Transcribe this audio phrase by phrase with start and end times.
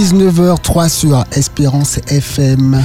[0.00, 2.82] 19h03 sur Espérance FM.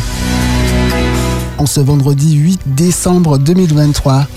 [1.57, 4.27] En ce vendredi 8 décembre 2023.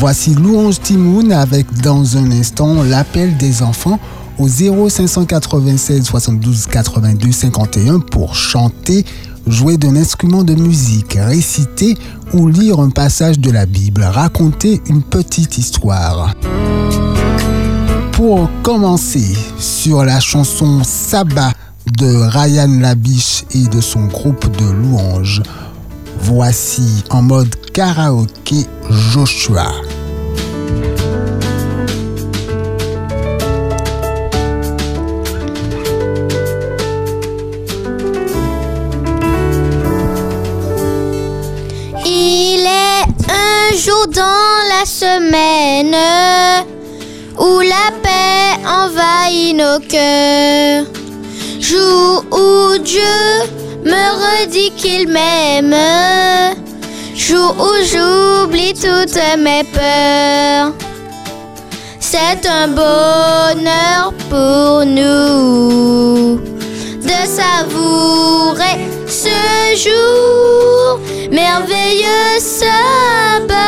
[0.00, 4.00] Voici Louange Timoun avec dans un instant l'appel des enfants
[4.36, 9.04] au 0596 72 82 51 pour chanter,
[9.46, 11.96] jouer d'un instrument de musique, réciter
[12.32, 16.34] ou lire un passage de la Bible, raconter une petite histoire.
[18.10, 21.52] Pour commencer sur la chanson Sabbat
[21.96, 25.42] de Ryan Labiche et de son groupe de louanges,
[26.20, 29.72] voici en mode karaoké Joshua.
[42.04, 44.22] Il est un jour dans
[44.68, 45.96] la semaine
[47.38, 51.07] où la paix envahit nos cœurs.
[51.68, 53.02] Jour où Dieu
[53.84, 55.76] me redit qu'il m'aime.
[57.14, 60.72] Jour où j'oublie toutes mes peurs.
[62.00, 66.40] C'est un bonheur pour nous
[67.02, 69.28] de savourer ce
[69.76, 71.00] jour
[71.30, 73.58] merveilleux sabbat.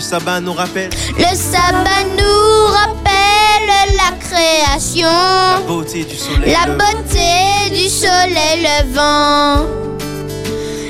[0.00, 6.54] Le sabbat nous rappelle Le sabbat nous rappelle la création, la beauté du soleil.
[6.54, 9.66] la le- beauté du soleil levant,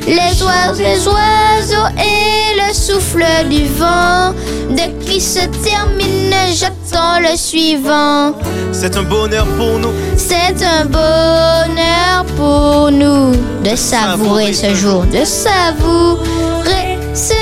[0.07, 4.33] les oiseaux, les oiseaux et le souffle du vent.
[4.71, 8.35] Dès qu'il se termine, j'attends le suivant.
[8.71, 9.93] C'est un bonheur pour nous.
[10.17, 13.33] C'est un bonheur pour nous
[13.65, 17.35] de savourer ce jour, de savourer ce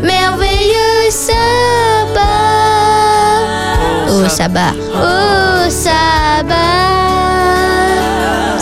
[0.00, 1.10] Merveilleux.
[1.10, 2.22] sabbat.
[4.08, 6.56] Oh sabbat, oh sabbat.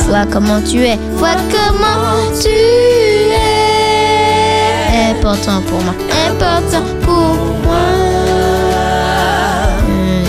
[0.08, 2.48] Vois comment tu es, vois comment tu
[3.28, 3.66] es.
[5.10, 5.94] Important pour moi,
[6.30, 7.34] important pour
[7.64, 7.86] moi.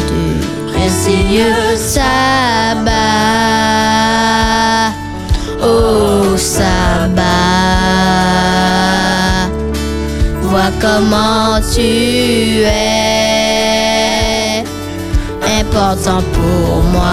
[0.09, 0.39] Deux,
[0.73, 2.97] précieux sabbat.
[5.61, 7.36] Oh sabbat.
[10.79, 13.07] Comment tu es
[15.59, 17.03] important pour moi.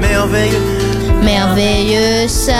[0.00, 0.58] Merveilleux.
[1.22, 2.52] Merveilleux sabbat.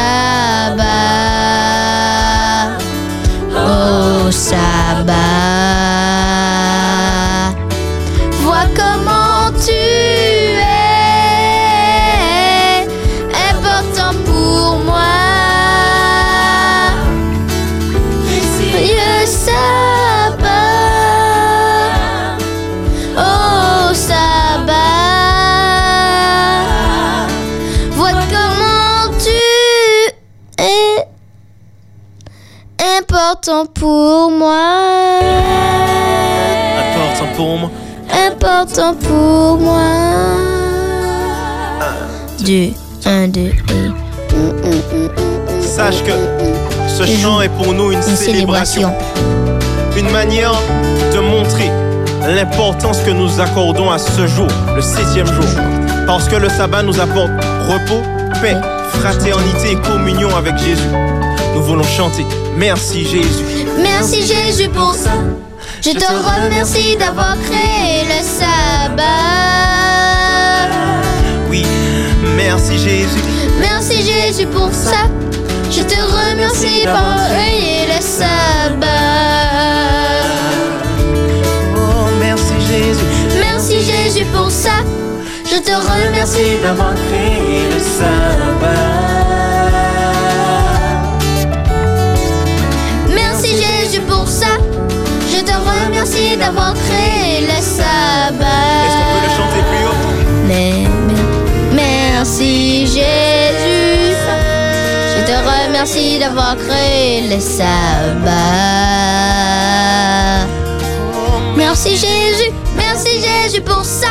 [3.55, 5.92] Oh sabbat.
[33.43, 35.19] Important pour moi.
[36.79, 37.71] Important pour moi.
[38.27, 39.83] Important pour moi.
[42.45, 42.71] Deux,
[43.05, 43.91] un, deux et.
[45.61, 46.13] Sache que
[46.87, 48.93] ce chant est pour nous une, Une célébration.
[49.97, 50.53] Une manière
[51.13, 51.71] de montrer
[52.37, 55.45] l'importance que nous accordons à ce jour, le septième jour.
[56.07, 57.31] Parce que le sabbat nous apporte
[57.69, 58.03] repos,
[58.41, 58.57] paix,
[59.01, 60.89] fraternité et communion avec Jésus.
[61.55, 62.25] Nous voulons chanter
[62.57, 63.67] Merci Jésus.
[63.79, 65.11] Merci Jésus pour ça.
[65.81, 69.03] Je te remercie d'avoir créé le sabbat.
[71.51, 71.67] Oui,
[72.37, 73.23] merci Jésus.
[73.59, 75.09] Merci Jésus pour ça.
[75.71, 78.87] Je te remercie d'avoir créé le sabbat.
[81.77, 83.39] Oh, merci Jésus.
[83.41, 84.85] Merci Jésus pour ça.
[85.45, 89.32] Je te remercie d'avoir créé le sabbat.
[96.05, 98.45] Te remercie d'avoir créé le sabbat.
[98.87, 99.99] Est-ce qu'on peut le chanter plus haut?
[100.49, 100.73] Mais,
[101.07, 104.17] mais- merci Jésus.
[105.17, 108.33] Je te remercie d'avoir créé le sabbat.
[111.57, 114.09] Merci Jésus, merci Jésus pour ça.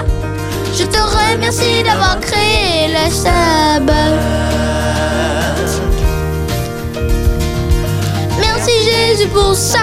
[0.73, 4.15] Je te remercie d'avoir créé le sabbat.
[8.39, 9.79] Merci Jésus pour ça.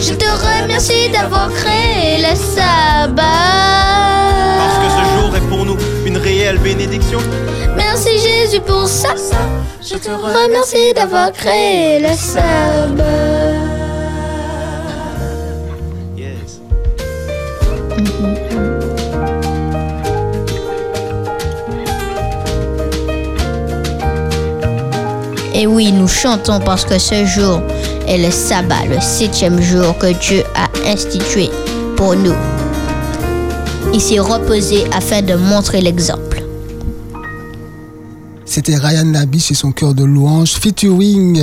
[0.00, 3.22] Je te remercie d'avoir créé le sabbat.
[4.58, 5.76] Parce que ce jour est pour nous
[6.06, 7.18] une réelle bénédictions.
[7.76, 9.10] Merci Jésus pour ça.
[9.82, 13.04] Je te remercie d'avoir créé le sabbat.
[16.16, 16.60] Yes.
[25.52, 27.60] Et oui, nous chantons parce que ce jour
[28.10, 31.48] est le sabbat, le septième jour que Dieu a institué
[31.96, 32.34] pour nous.
[33.94, 36.42] Il s'est reposé afin de montrer l'exemple.
[38.44, 41.40] C'était Ryan Nabish et son cœur de louange featuring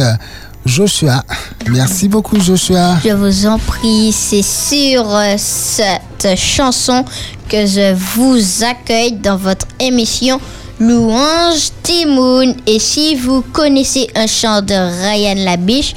[0.66, 1.24] Joshua.
[1.70, 2.98] Merci beaucoup Joshua.
[3.02, 7.06] Je vous en prie, c'est sur euh, cette chanson
[7.48, 10.42] que je vous accueille dans votre émission
[10.82, 12.56] Louange Timoun.
[12.68, 15.96] Et si vous connaissez un chant de Ryan Labiche,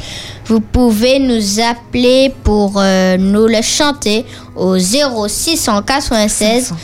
[0.50, 4.26] vous pouvez nous appeler pour euh, nous le chanter
[4.56, 6.74] au 0696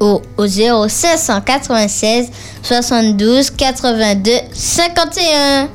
[0.00, 2.28] au, au 0796
[2.62, 5.68] 72 82 51.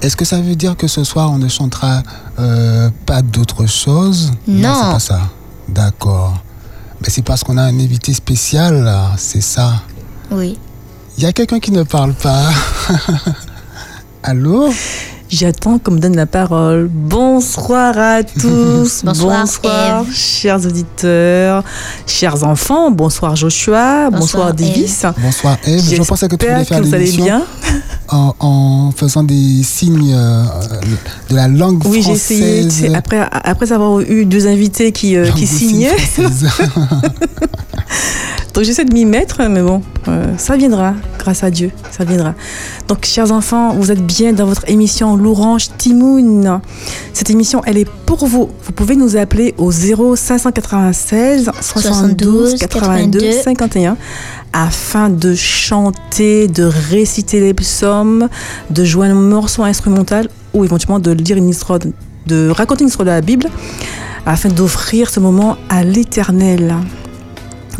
[0.00, 2.02] Est-ce que ça veut dire que ce soir on ne chantera
[2.38, 4.32] euh, pas d'autre chose?
[4.48, 4.74] Non.
[4.74, 5.20] c'est pas ça.
[5.68, 6.38] D'accord.
[7.02, 9.74] Mais c'est parce qu'on a un invité spécial, là, c'est ça.
[10.30, 10.58] Oui.
[11.18, 12.48] Il y a quelqu'un qui ne parle pas.
[14.22, 14.72] Allô?
[15.36, 16.90] J'attends qu'on me donne la parole.
[16.92, 19.00] Bonsoir à tous.
[19.04, 20.12] Bonsoir, Ève.
[20.12, 21.64] chers auditeurs,
[22.06, 22.90] chers enfants.
[22.90, 24.10] Bonsoir Joshua.
[24.10, 25.06] Bonsoir, Bonsoir, Davis.
[25.22, 25.82] Bonsoir Eve.
[25.96, 27.42] Je pensais que tu voulais faire que vous allez bien.
[28.10, 30.44] en, en faisant des signes euh,
[31.30, 32.60] de la langue Oui, j'ai essayé.
[32.60, 32.82] française.
[32.82, 35.96] tu sais, Après, après avoir eu deux invités qui, euh, qui signaient.
[38.54, 42.34] Donc j'essaie de m'y mettre, mais bon, euh, ça viendra, grâce à Dieu, ça viendra.
[42.86, 46.60] Donc chers enfants, vous êtes bien dans votre émission L'Orange Timoun.
[47.14, 48.50] Cette émission, elle est pour vous.
[48.64, 53.96] Vous pouvez nous appeler au 0596 72 82 51
[54.52, 58.28] afin de chanter, de réciter les psaumes,
[58.68, 61.78] de jouer un morceau instrumental ou éventuellement de lire une histoire,
[62.26, 63.48] de raconter une histoire de la Bible
[64.26, 66.76] afin d'offrir ce moment à l'éternel.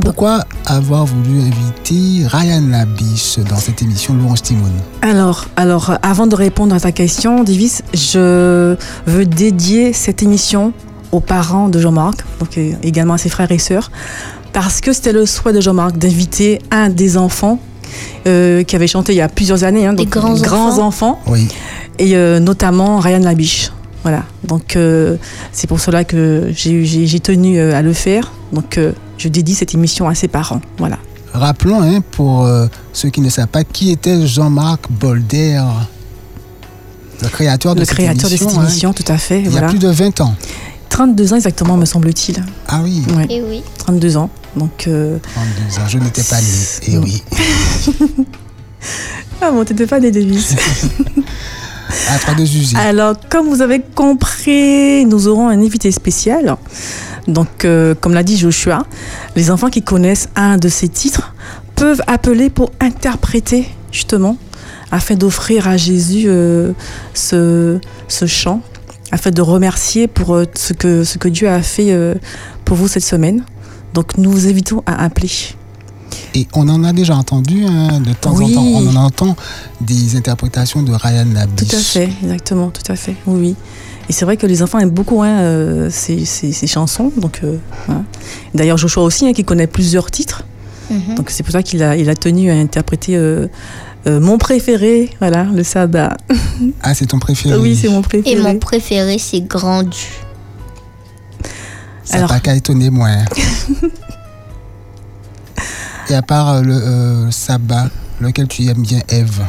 [0.00, 4.72] Pourquoi avoir voulu inviter Ryan Labiche dans cette émission Louange Timoun?
[5.02, 8.74] Alors, alors, avant de répondre à ta question, Divis, je
[9.06, 10.72] veux dédier cette émission
[11.12, 13.90] aux parents de Jean-Marc, donc euh, également à ses frères et sœurs,
[14.54, 17.58] parce que c'était le souhait de Jean-Marc d'inviter un des enfants
[18.26, 21.48] euh, qui avait chanté il y a plusieurs années, hein, Des donc, grands enfants, Oui.
[21.98, 23.70] et euh, notamment Ryan Labiche.
[24.02, 25.16] Voilà, donc euh,
[25.52, 28.32] c'est pour cela que j'ai tenu euh, à le faire.
[28.52, 30.60] Donc euh, je dédie cette émission à ses parents.
[30.78, 30.98] Voilà.
[31.32, 35.62] Rappelons, hein, pour euh, ceux qui ne savent pas, qui était Jean-Marc Bolder,
[37.22, 38.48] le créateur de Le cette créateur de émission.
[38.50, 39.40] cette hein, émission, tout à fait.
[39.40, 40.34] il y a plus de 20 ans.
[40.88, 42.44] 32 ans exactement, me semble-t-il.
[42.68, 43.26] Ah oui, Ouais.
[43.30, 43.62] Et oui.
[43.78, 44.28] 32 ans.
[44.56, 45.88] Donc, euh, 32 ans.
[45.88, 46.46] Je n'étais pas né.
[46.88, 47.02] Et Non.
[47.02, 47.22] oui.
[49.40, 50.54] ah bon, t'étais pas des Davis.
[52.78, 56.56] Alors, comme vous avez compris, nous aurons un invité spécial.
[57.28, 58.84] Donc, euh, comme l'a dit Joshua,
[59.36, 61.34] les enfants qui connaissent un de ces titres
[61.76, 64.36] peuvent appeler pour interpréter, justement,
[64.90, 66.72] afin d'offrir à Jésus euh,
[67.14, 67.78] ce,
[68.08, 68.60] ce chant,
[69.10, 71.96] afin de remercier pour euh, ce, que, ce que Dieu a fait
[72.64, 73.44] pour vous cette semaine.
[73.94, 75.30] Donc, nous vous invitons à appeler.
[76.34, 78.56] Et on en a déjà entendu hein, de temps Oui.
[78.56, 78.66] en temps.
[78.66, 79.36] On en entend
[79.80, 81.68] des interprétations de Ryan Labiche.
[81.68, 83.56] Tout à fait, exactement, tout à fait, oui, oui.
[84.08, 87.12] Et c'est vrai que les enfants aiment beaucoup hein, euh, ces, ces- ces chansons.
[87.16, 88.02] Donc, euh, voilà.
[88.54, 90.44] D'ailleurs, Joshua aussi, hein, qui connaît plusieurs titres.
[90.90, 91.14] Mhm.
[91.14, 93.46] Donc, c'est pour ça qu'il a, il a tenu à interpréter euh,
[94.08, 96.16] euh, mon préféré, voilà, le sabbat.
[96.82, 97.56] Ah, c'est ton préféré.
[97.58, 98.36] Oui, c'est mon préféré.
[98.36, 100.08] Et mon préféré, c'est Grand Dieu.
[102.04, 103.08] Ça Alors- n'a pas qu'à étonner moi.
[106.10, 107.86] Et à part euh, le euh, sabbat,
[108.20, 109.40] lequel tu aimes bien, Eve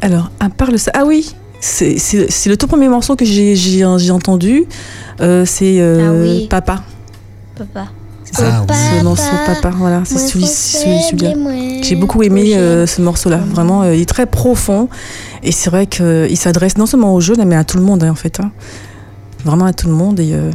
[0.00, 3.24] Alors, à part le sa- Ah oui, c'est c'est- c'est le tout premier morceau que
[3.24, 4.64] j'ai j'ai- j'ai entendu.
[5.20, 6.46] Euh, c'est euh, Ah oui.
[6.48, 6.82] Papa.
[7.56, 7.88] Papa.
[8.24, 8.98] C'est ça, Ah oui.
[8.98, 9.70] le morceau Papa.
[9.76, 11.82] Voilà, c'est celui- celui- celui-là.
[11.82, 13.38] J'ai beaucoup aimé euh, ce morceau-là.
[13.38, 14.88] Vraiment, euh, il est très profond.
[15.42, 18.10] Et c'est vrai qu'il s'adresse non seulement aux jeunes, mais à tout le monde, hein,
[18.10, 18.38] en fait.
[18.40, 18.50] hein.
[19.44, 20.20] Vraiment à tout le monde.
[20.20, 20.50] Et euh,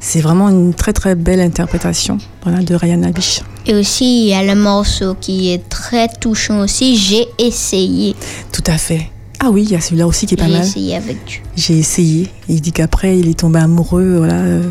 [0.00, 3.40] c'est vraiment une très, très belle interprétation voilà, de Ryan Abish.
[3.66, 6.96] Et aussi, il y a le morceau qui est très touchant aussi.
[6.96, 8.14] J'ai essayé.
[8.52, 9.10] Tout à fait.
[9.40, 10.62] Ah oui, il y a celui-là aussi qui est pas J'ai mal.
[10.62, 11.40] essayé avec Dieu.
[11.56, 12.30] J'ai essayé.
[12.48, 14.62] Il dit qu'après, il est tombé amoureux voilà, euh,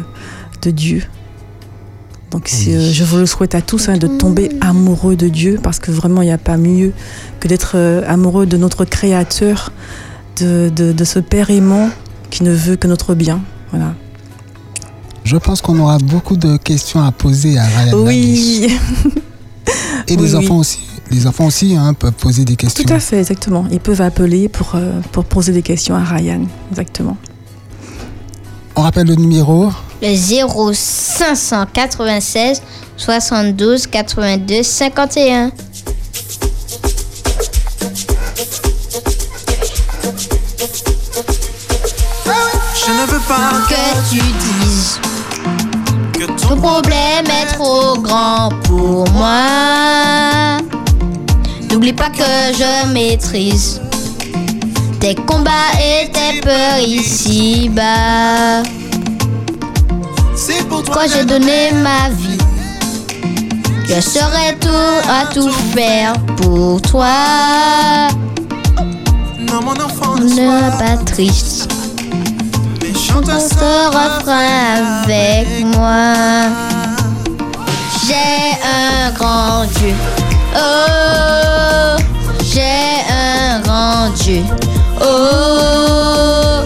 [0.62, 1.04] de Dieu.
[2.32, 5.80] Donc euh, je vous le souhaite à tous hein, de tomber amoureux de Dieu parce
[5.80, 6.92] que vraiment il n'y a pas mieux
[7.40, 9.72] que d'être euh, amoureux de notre Créateur,
[10.42, 11.90] de, de, de ce Père aimant
[12.32, 13.42] qui ne veut que notre bien.
[13.72, 13.94] Voilà.
[15.26, 17.98] Je pense qu'on aura beaucoup de questions à poser à Ryan.
[17.98, 18.68] Oui,
[20.08, 20.36] Et Oui, oui.
[20.36, 20.80] enfants aussi.
[21.10, 22.84] les enfants aussi hein, peuvent poser des questions.
[22.84, 23.66] Tout à fait, exactement.
[23.72, 26.42] Ils peuvent appeler pour, euh, pour poser des questions à Ryan.
[26.70, 27.18] Exactement.
[28.76, 32.62] On rappelle le numéro Le 0596
[32.98, 35.52] 72 82 51.
[42.86, 44.65] Je ne veux pas Que tu dises
[46.48, 50.58] ton problème est trop grand pour moi.
[51.72, 53.82] N'oublie pas que je maîtrise
[55.00, 58.64] tes combats et tes peurs ici-bas.
[60.92, 62.38] Quoi j'ai donné ma vie.
[63.88, 68.08] Je serai tout à tout faire pour toi.
[69.40, 71.85] Non, mon enfant, Ne sois pas triste.
[73.16, 76.14] Chante Ce refrain avec moi.
[78.06, 79.94] J'ai un grand Dieu.
[80.56, 81.98] Oh,
[82.44, 84.44] j'ai un grand Dieu.
[85.02, 86.64] Oh,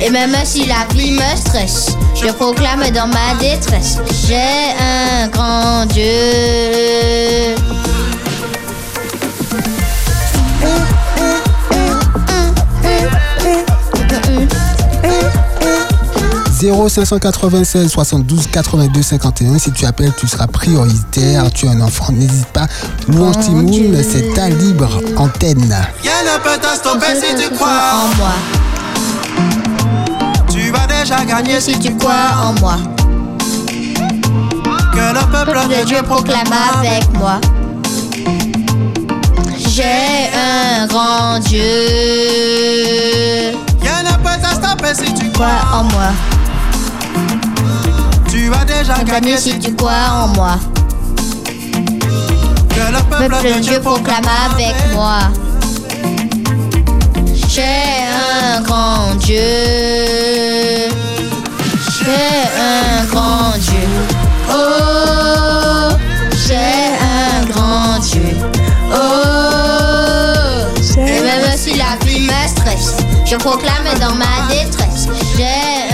[0.00, 3.98] et même si la vie me stresse, je proclame dans ma détresse.
[4.26, 7.56] J'ai un grand Dieu.
[16.58, 19.58] 0596 72 82 51.
[19.58, 21.50] Si tu appelles, tu seras prioritaire.
[21.52, 22.66] Tu es un enfant, n'hésite pas.
[23.08, 25.76] Louange Timoun, c'est ta libre antenne.
[26.02, 28.08] Rien ne peut te stopper si tu en crois.
[28.16, 28.32] moi.
[30.48, 32.76] Tu vas déjà gagner Si tu crois en moi.
[34.92, 37.38] que le peuple de Dieu proclame avec moi.
[39.58, 41.60] J'ai un grand Dieu.
[43.82, 45.60] Rien ne peut te stopper si tu crois.
[45.74, 46.12] en moi.
[48.46, 48.94] Tu vas déjà
[49.38, 50.54] si tu crois en moi.
[52.68, 54.22] que le peuple Peuple de Dieu proclame
[54.52, 55.18] avec moi.
[57.48, 58.06] J'ai
[58.54, 59.40] un grand Dieu.
[61.98, 63.88] J'ai un grand Dieu.
[64.48, 65.96] Oh,
[66.46, 68.36] j'ai un grand Dieu.
[68.92, 69.58] Oh,
[71.00, 75.08] et même si la vie me stresse, je proclame dans ma détresse.
[75.36, 75.85] J'ai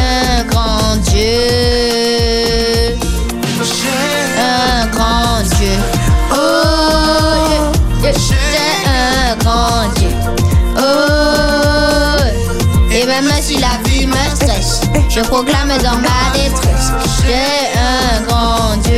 [15.22, 16.92] je proclame dans ma détresse.
[17.24, 18.92] J'ai un grand Dieu.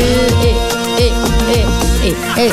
[0.99, 1.13] Eh,
[2.03, 2.53] eh, eh.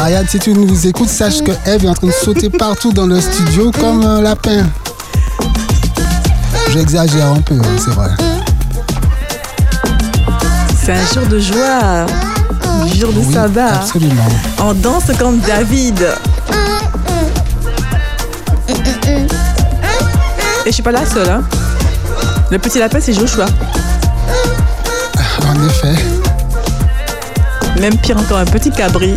[0.00, 3.06] Ryan, si tu nous écoutes, sache que Eve est en train de sauter partout dans
[3.06, 4.66] le studio comme un lapin.
[6.72, 8.10] J'exagère un peu, c'est vrai.
[10.84, 12.06] C'est un jour de joie,
[12.82, 13.74] un jour de Oui, sabbat.
[13.74, 14.28] absolument.
[14.60, 16.06] On danse comme David.
[20.68, 21.30] Et je suis pas la seule.
[21.30, 21.42] Hein.
[22.50, 23.46] Le petit lapin, c'est Joshua.
[25.46, 25.94] En effet.
[27.80, 29.14] Même pire encore, un petit cabri.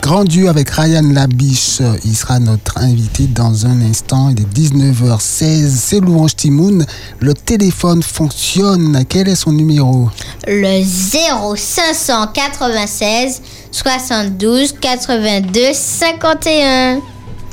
[0.00, 4.28] Grand Dieu avec Ryan Labiche, il sera notre invité dans un instant.
[4.28, 6.86] Il est 19h16, c'est Louange Timoun.
[7.18, 9.04] Le téléphone fonctionne.
[9.08, 10.10] Quel est son numéro?
[10.46, 13.42] Le 0596
[13.74, 17.00] 72 82 51.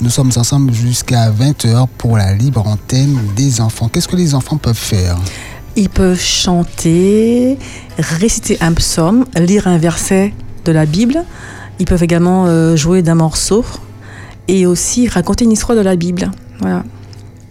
[0.01, 3.87] Nous sommes ensemble jusqu'à 20h pour la libre antenne des enfants.
[3.87, 5.17] Qu'est-ce que les enfants peuvent faire?
[5.75, 7.57] Ils peuvent chanter,
[7.97, 10.31] réciter un psaume, lire un verset
[10.63, 11.25] de la Bible.
[11.79, 13.65] Ils peuvent également euh, jouer d'un morceau
[14.47, 16.29] et aussi raconter une histoire de la Bible.
[16.59, 16.83] Voilà.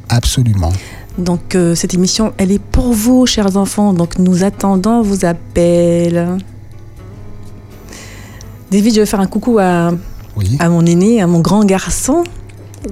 [0.09, 0.73] Absolument.
[1.19, 3.93] Donc euh, cette émission, elle est pour vous, chers enfants.
[3.95, 6.39] Donc nous attendons vos appels.
[8.71, 9.91] David, je vais faire un coucou à,
[10.37, 12.23] Oui, à mon aîné, à mon grand garçon,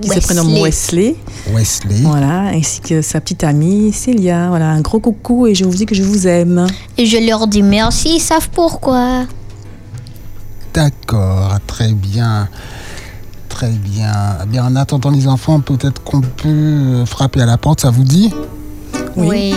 [0.03, 0.21] qui se Wesley.
[0.35, 1.17] prénomme Wesley.
[1.55, 2.01] Wesley.
[2.03, 4.49] Voilà, ainsi que sa petite amie Célia.
[4.49, 6.67] Voilà, un gros coucou et je vous dis que je vous aime.
[6.97, 9.25] Et je leur dis merci, ils savent pourquoi.
[10.75, 12.49] D'accord, très bien.
[13.49, 14.13] Très bien.
[14.43, 14.65] Eh bien.
[14.67, 18.33] En attendant les enfants, peut-être qu'on peut frapper à la porte, ça vous dit?
[19.17, 19.27] Oui.
[19.29, 19.55] oui.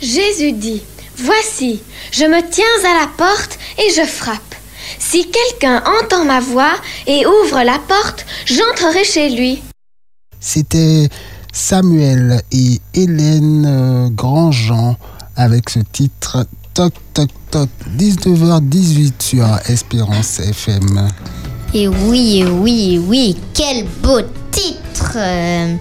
[0.00, 0.82] Jésus dit,
[1.18, 1.80] Voici,
[2.12, 4.54] je me tiens à la porte et je frappe.
[4.98, 6.74] Si quelqu'un entend ma voix
[7.06, 9.62] et ouvre la porte, j'entrerai chez lui.
[10.40, 11.08] C'était
[11.52, 14.96] Samuel et Hélène euh, Grandjean
[15.36, 21.08] avec ce titre Toc Toc Toc 19h18 sur Espérance FM.
[21.72, 25.76] Et oui, et oui, et oui, quel beau titre euh,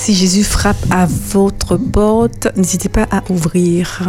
[0.00, 4.00] Si Jésus frappe à votre porte, n'hésitez pas à ouvrir.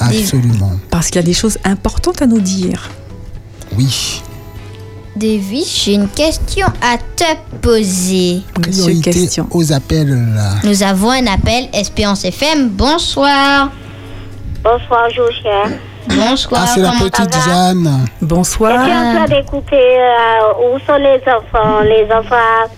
[0.00, 0.72] Absolument.
[0.90, 2.90] Parce qu'il y a des choses importantes à nous dire.
[3.78, 4.20] Oui.
[5.14, 7.24] Davis, j'ai une question à te
[7.60, 8.42] poser.
[8.66, 9.46] Monsieur, Priorité question.
[9.52, 10.08] aux appels.
[10.34, 10.54] là.
[10.64, 12.70] Nous avons un appel Espérance FM.
[12.70, 13.70] Bonsoir.
[14.64, 15.76] Bonsoir, Josia.
[16.08, 16.62] Bonsoir.
[16.66, 17.84] Ah, c'est la petite Jeanne.
[17.84, 18.72] Je suis Bonsoir.
[18.82, 21.80] en train d'écouter euh, où sont les enfants?
[21.82, 22.72] Les enfants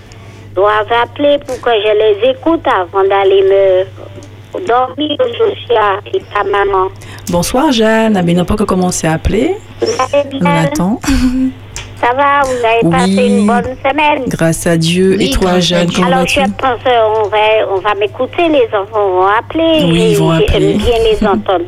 [0.54, 6.88] doivent appeler pour que je les écoute avant d'aller me dormir, Josia et ta maman.
[7.30, 8.20] Bonsoir Jeanne.
[8.24, 9.56] Mais n'a pas encore commencé à appeler.
[10.40, 11.00] On attend.
[12.00, 12.40] Ça va?
[12.42, 12.90] Vous avez Oui.
[12.90, 14.24] passé une bonne semaine?
[14.26, 15.14] Grâce à Dieu.
[15.16, 17.38] Oui, Et toi Jeanne, comment Alors, je pense qu'on va,
[17.70, 19.84] on va m'écouter, les enfants vont appeler.
[19.84, 20.74] Oui, ils vont appeler.
[20.74, 21.64] Bien les entendre.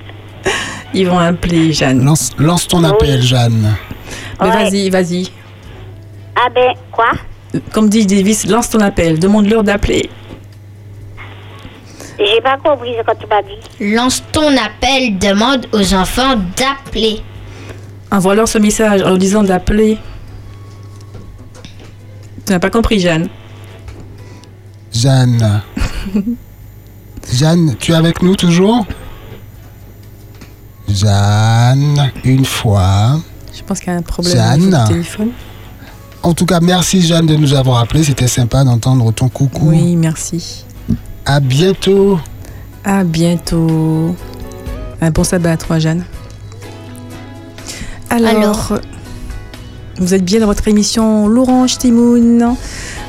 [0.92, 2.04] Ils vont appeler Jeanne.
[2.04, 2.86] Lance, lance ton Oui.
[2.90, 3.76] appel, Jeanne.
[4.40, 4.52] Mais Ouais.
[4.64, 5.28] vas-y, vas-y.
[6.36, 7.12] Ah ben, quoi?
[7.72, 9.18] Comme dit Davis, lance ton appel.
[9.18, 10.10] Demande-leur d'appeler.
[12.18, 13.94] J'ai pas compris ce que tu m'as dit.
[13.94, 17.20] Lance ton appel, demande aux enfants d'appeler.
[18.10, 19.98] Envoie-leur ce message en leur disant d'appeler.
[22.46, 23.28] Tu n'as pas compris Jeanne
[24.92, 25.62] Jeanne.
[27.32, 28.86] Jeanne, tu es avec nous toujours?
[30.88, 33.18] Jeanne, une fois.
[33.52, 34.84] Je pense qu'il y a un problème Jeanne.
[34.86, 35.30] téléphone.
[36.24, 38.02] En tout cas, merci Jeanne de nous avoir appelé.
[38.02, 39.68] C'était sympa d'entendre ton coucou.
[39.68, 40.64] Oui, merci.
[41.26, 42.18] À bientôt.
[42.82, 44.16] À bientôt.
[45.02, 46.02] Un bon sabbat à toi, Jeanne.
[48.08, 48.72] Alors, Alors.
[49.98, 52.56] vous êtes bien dans votre émission L'Orange Timoun.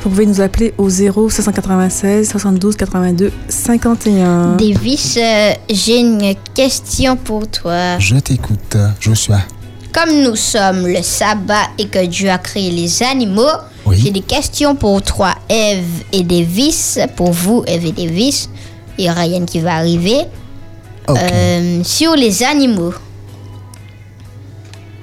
[0.03, 4.57] Vous pouvez nous appeler au 0 596 72 82 51.
[4.57, 7.97] Davis, euh, j'ai une question pour toi.
[7.97, 9.39] Je t'écoute, Joshua.
[9.95, 13.47] Comme nous sommes le sabbat et que Dieu a créé les animaux,
[13.85, 13.97] Oui.
[14.03, 16.99] j'ai des questions pour toi, Eve et Davis.
[17.15, 18.49] Pour vous, Eve et Davis.
[18.97, 20.17] Il y a Ryan qui va arriver.
[21.09, 22.93] Euh, sur les animaux,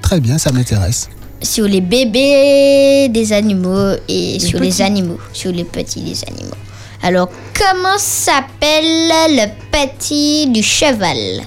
[0.02, 1.08] Très bien, ça m'intéresse.
[1.40, 6.56] sur les bébés des animaux et sur les animaux, sur les petits des animaux.
[7.02, 11.42] Alors, comment s'appelle le petit du cheval?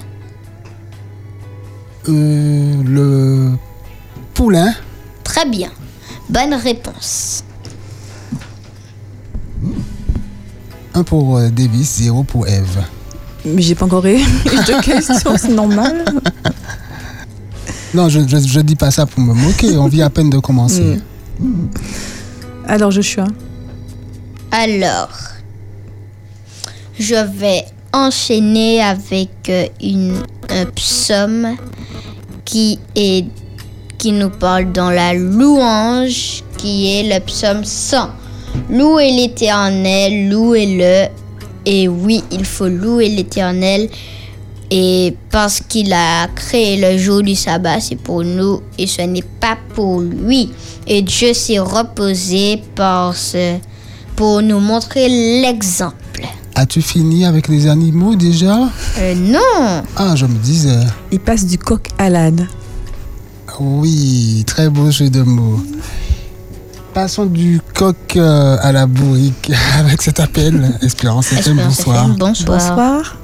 [2.08, 3.52] Le
[4.34, 4.74] poulain.
[5.24, 5.70] Très bien.
[6.28, 7.44] Bonne réponse.
[10.94, 12.82] Un pour euh, Davis, zéro pour Eve.
[13.44, 16.04] Mais j'ai pas encore eu de questions, c'est normal.
[17.94, 19.76] Non, je, je, je dis pas ça pour me moquer.
[19.76, 20.98] On vient à peine de commencer.
[22.66, 23.26] Alors, Joshua,
[24.50, 25.10] Alors,
[26.98, 27.64] je vais
[27.96, 30.16] enchaîner avec euh, une,
[30.50, 31.56] un psaume
[32.44, 32.78] qui
[34.04, 38.10] nous parle dans la louange, qui est le psaume 100.
[38.70, 41.08] Louez l'Éternel, louez-le.
[41.64, 43.88] Et oui, il faut louer l'Éternel.
[44.70, 49.22] Et parce qu'il a créé le jour du sabbat, c'est pour nous et ce n'est
[49.22, 50.50] pas pour lui.
[50.86, 52.60] Et Dieu s'est reposé
[54.16, 55.08] pour nous montrer
[55.40, 55.96] l'exemple.
[56.58, 58.56] As-tu fini avec les animaux déjà?
[58.98, 60.78] Euh, non, Ah, je me disais.
[61.12, 62.48] il passe du coq à l'âne.
[63.60, 65.60] Oui, très beau jeu de mots.
[66.94, 70.72] Passons du coq euh, à la bourrique avec cet appel.
[70.82, 72.04] Espérance FM, Espérance bonsoir.
[72.06, 72.58] FM, bonsoir.
[72.58, 73.16] Bonsoir.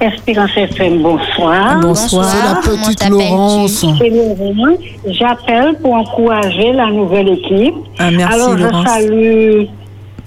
[0.00, 1.80] Espérance FM, bonsoir.
[1.80, 2.26] Bonsoir.
[2.30, 3.70] C'est la petite Laurence.
[3.72, 5.12] C'est.
[5.12, 7.74] J'appelle pour encourager la nouvelle équipe.
[7.98, 9.64] Ah, merci, Alors, je salue,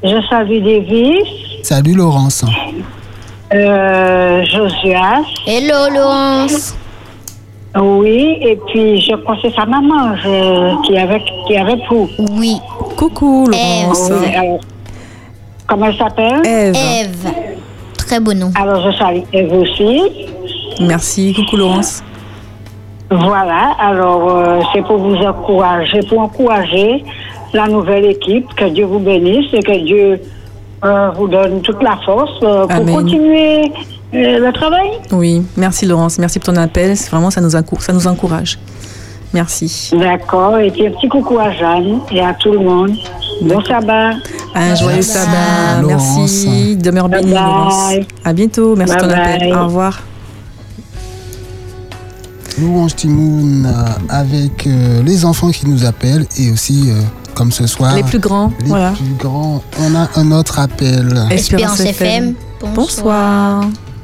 [0.04, 1.28] je salue Davis,
[1.64, 2.46] Salut Laurence.
[3.54, 6.76] euh, Josias, Hello Laurence.
[7.76, 11.60] oui, et puis je crois que c'est sa maman je- qui est avec, qui est
[11.60, 12.08] avec vous.
[12.32, 12.58] Oui,
[12.98, 14.10] Coucou, Laurence.
[14.12, 14.60] Alors,
[15.68, 16.46] comment elle s'appelle?
[16.46, 16.76] Ève.
[16.76, 17.32] Eve.
[17.98, 18.52] Très beau nom.
[18.56, 20.02] Alors, je salue Eve aussi.
[20.82, 21.34] Merci.
[21.34, 22.04] Coucou, Laurence.
[23.12, 27.04] Voilà, alors euh, c'est pour vous encourager, pour encourager
[27.54, 28.46] la nouvelle équipe.
[28.56, 30.22] Que Dieu vous bénisse et que Dieu
[30.84, 33.72] euh, vous donne toute la force euh, pour continuer
[34.14, 34.90] euh, le travail.
[35.12, 36.96] Oui, merci Laurence, merci pour ton appel.
[37.12, 38.58] Vraiment, ça nous, encou- ça nous encourage.
[39.34, 39.92] Merci.
[39.94, 42.92] D'accord, et puis un petit coucou à Jeanne et à tout le monde.
[43.44, 44.14] Bon sabbat.
[44.56, 45.82] Un joyeux sabbat.
[45.84, 46.18] Laurence.
[46.18, 46.76] Merci.
[46.78, 47.32] Demeure bénie.
[47.34, 47.94] Laurence.
[48.26, 48.76] À bientôt.
[48.76, 49.40] Merci de ton Bye appel.
[49.52, 49.54] bye.
[49.54, 50.00] Au revoir.
[52.60, 53.68] Louange Timoun
[54.10, 57.00] avec euh, les enfants qui nous appellent et aussi, euh,
[57.40, 58.52] comme ce soir, Les plus grands.
[58.60, 58.92] les voilà.
[58.92, 59.64] plus grands.
[59.80, 61.08] On a un autre appel.
[61.32, 62.34] Espérance FM.
[62.76, 63.62] Bonsoir.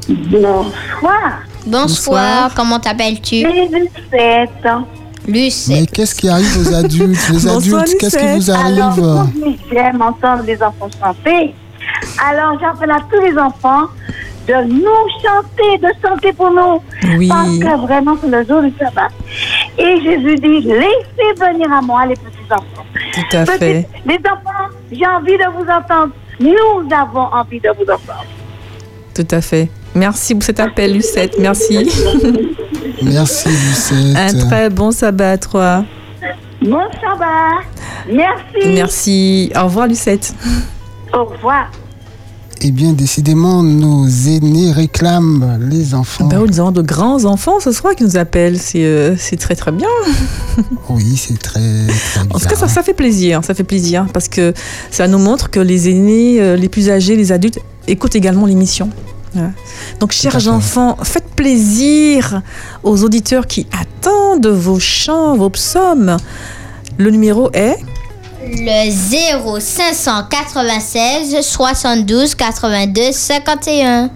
[0.08, 0.64] Bonsoir.
[0.98, 1.34] Bonsoir.
[1.66, 2.52] Bonsoir.
[2.56, 3.46] Comment t'appelles-tu?
[3.46, 4.66] Lucette.
[5.28, 5.68] Luce.
[5.68, 9.58] Mais qu'est-ce qui arrive aux adultes Les Bonsoir, adultes, qu'est-ce qui vous arrive?
[9.70, 11.54] J'aime entendre les enfants chanter.
[12.26, 13.88] Alors, j'appelle à tous les enfants
[14.48, 16.82] de nous chanter, de chanter pour nous.
[17.18, 17.28] Oui.
[17.28, 19.10] Parce que vraiment, c'est le jour du sabbat.
[19.78, 22.86] Et Jésus dit, laissez venir à moi les petits enfants.
[23.14, 23.88] Tout à fait.
[24.06, 26.14] Les enfants, j'ai envie de vous entendre.
[26.40, 28.26] Nous avons envie de vous entendre.
[29.16, 29.70] Tout à fait.
[29.96, 31.40] Merci pour cet appel, Lucette.
[31.40, 31.78] Merci.
[33.02, 34.18] Merci, Lucette.
[34.18, 35.86] Un très bon sabbat à toi.
[36.62, 37.62] Bon sabbat.
[38.12, 38.74] Merci.
[38.74, 39.52] Merci.
[39.56, 40.34] Au revoir, Lucette.
[41.14, 41.70] Au revoir.
[42.62, 46.26] Eh bien, décidément, nos aînés réclament les enfants.
[46.26, 48.58] Ben, nous avons de grands enfants ce soir qui nous appellent.
[48.58, 49.88] C'est euh, c'est très, très bien.
[50.90, 53.44] Oui, c'est très, très En tout cas, ça, fait plaisir.
[53.44, 54.54] Ça fait plaisir parce que
[54.90, 58.90] ça nous montre que les aînés, euh, les plus âgés, les adultes écoutent également l'émission.
[60.00, 62.42] Donc, chers enfants, faites plaisir
[62.84, 66.16] aux auditeurs qui attendent vos chants, vos psaumes.
[66.98, 67.76] Le numéro est
[68.48, 74.10] Le 0 596 72 82 51.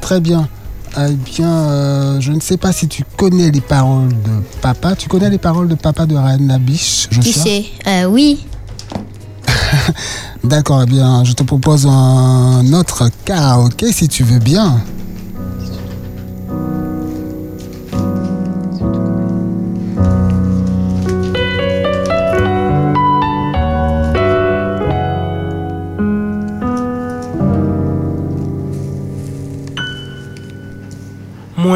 [0.00, 0.48] Très bien.
[0.98, 4.94] Eh bien, euh, je ne sais pas si tu connais les paroles de papa.
[4.94, 7.64] Tu connais les paroles de papa de Ryan Nabish, Qui Joshua c'est?
[7.86, 8.44] Euh, Oui.
[10.44, 14.80] D'accord, eh bien, je te propose un autre karaoké si tu veux bien.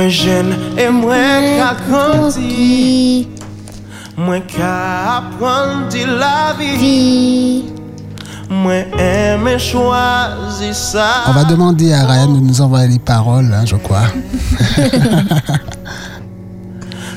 [0.08, 3.28] Jeune et moins qu'à grandir, Qui
[4.16, 7.64] moins qu'à apprendre de la vie, vit
[8.48, 11.24] moins aimer choisir ça.
[11.28, 14.04] On va demander à Ryan de nous envoyer les paroles, hein, je crois.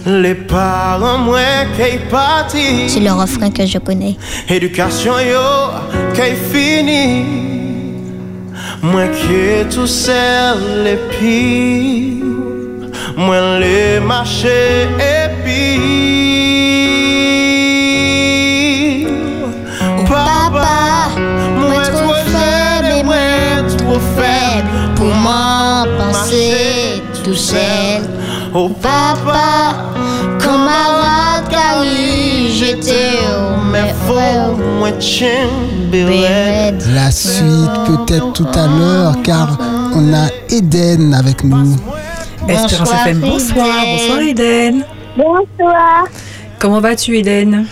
[0.05, 4.17] Les parents moins qui parti, C'est le refrain que je connais.
[4.47, 5.71] éducation yo
[6.15, 7.25] qui fini,
[8.81, 12.28] moins que tout seul les pires,
[13.19, 15.59] moins les marchés et pire.
[20.07, 21.09] Papa,
[21.59, 23.27] moi trop faible et moi
[23.77, 28.01] trop faible pour m'en penser tout seul.
[28.53, 29.75] Oh Papa,
[31.49, 36.73] car oui, j'étais au mais faut moins chimberer.
[36.93, 39.57] La suite peut-être tout à l'heure, car
[39.93, 41.75] on a Eden avec nous.
[42.49, 43.19] Espérance Bonsoir, FM.
[43.19, 43.83] Bonsoir.
[43.83, 43.95] Eden.
[43.97, 44.85] Bonsoir, Eden.
[45.17, 46.03] Bonsoir.
[46.59, 47.65] Comment vas-tu, Eden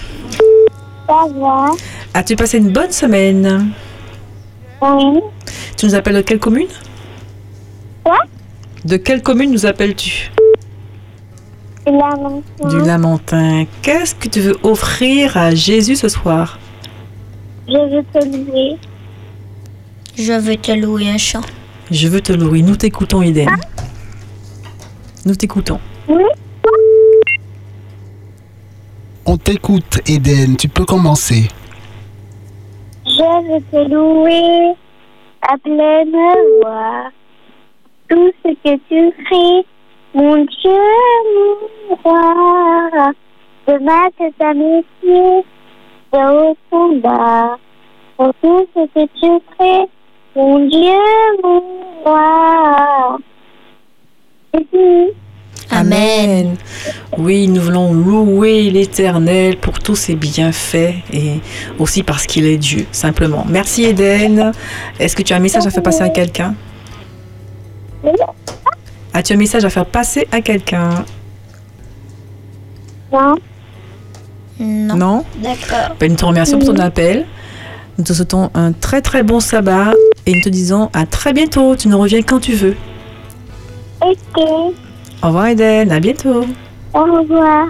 [1.08, 1.72] Ça va?
[2.13, 3.72] As-tu passé une bonne semaine?
[4.82, 5.20] Oui.
[5.76, 6.68] Tu nous appelles de quelle commune?
[8.04, 8.20] Quoi?
[8.86, 10.32] De quelle commune nous appelles-tu?
[11.86, 13.66] La Du Lamentin.
[13.82, 16.60] Qu'est-ce que tu veux offrir à Jésus ce soir?
[17.68, 18.78] Je veux te louer.
[20.18, 21.42] Je veux te louer un chant.
[21.90, 22.62] Je veux te louer.
[22.62, 23.50] Nous t'écoutons, Eden.
[25.28, 25.82] Nous t'écoutons.
[29.26, 30.56] On t'écoute, Eden.
[30.56, 31.50] Tu peux commencer.
[33.06, 34.74] Je veux te louer
[35.42, 36.16] à pleine
[36.62, 37.12] voix.
[38.08, 39.66] Tout ce que tu fais,
[40.13, 40.80] mon Dieu,
[41.36, 43.12] mon roi.
[43.68, 45.44] De ma tête à mes pieds,
[46.13, 47.58] de haut en bas.
[48.16, 49.90] Pour tout ce que tu fais,
[50.38, 51.02] mon Dieu,
[51.44, 51.62] mon
[52.06, 53.20] roi.
[55.70, 56.56] Amen.
[57.17, 61.39] Oui, nous voulons louer l'Éternel pour tous ses bienfaits et
[61.78, 63.46] aussi parce qu'il est Dieu, simplement.
[63.50, 64.52] Merci Eden.
[65.00, 66.56] Est-ce que tu as un message à faire passer à quelqu'un?
[69.13, 71.04] As-tu un message à faire passer à quelqu'un?
[73.12, 73.36] Non,
[74.60, 74.96] Non.
[74.96, 75.26] Non?
[75.43, 75.96] D'accord.
[76.00, 77.26] Ben, Nous te remercions pour ton appel.
[77.98, 79.91] Nous te souhaitons un très très bon sabbat
[80.26, 81.76] et nous te disons à très bientôt.
[81.76, 82.76] Tu nous reviens quand tu veux.
[84.01, 84.43] Ok.
[85.23, 86.45] Au revoir Eden, à bientôt.
[86.93, 87.67] Au revoir.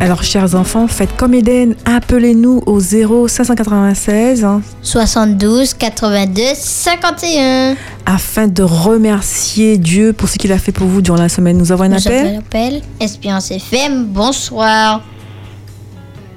[0.00, 7.74] Alors, chers enfants, faites comme Eden, appelez-nous au 0 596 hein, 72 82 51.
[8.06, 11.58] afin de remercier Dieu pour ce qu'il a fait pour vous durant la semaine.
[11.58, 12.26] Nous avons un Nous appel.
[12.26, 12.82] avons un appel.
[13.00, 15.02] Espérance FM, bonsoir.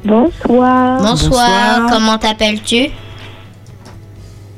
[0.03, 1.01] Bonsoir.
[1.01, 1.01] Bonsoir.
[1.01, 1.89] Bonsoir.
[1.91, 2.89] Comment t'appelles-tu?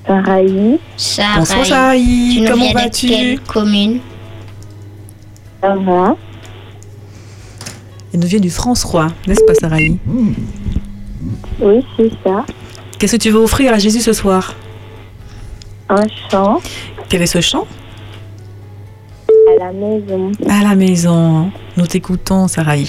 [0.08, 0.80] Saraï.
[0.96, 1.40] Sarah.
[1.40, 3.08] Bonsoir Tu nous comment vas-tu?
[3.08, 4.00] quelle commune?
[5.62, 6.16] Ça va
[8.14, 9.98] Elle nous vient du France-Roi, n'est-ce pas Saraï
[11.60, 12.46] Oui, c'est ça.
[12.98, 14.54] Qu'est-ce que tu veux offrir à Jésus ce soir?
[15.90, 16.62] Un chant
[17.10, 17.68] Quel est ce chant?
[19.30, 20.32] À la maison.
[20.50, 21.52] À la maison.
[21.76, 22.88] Nous t'écoutons Saraï.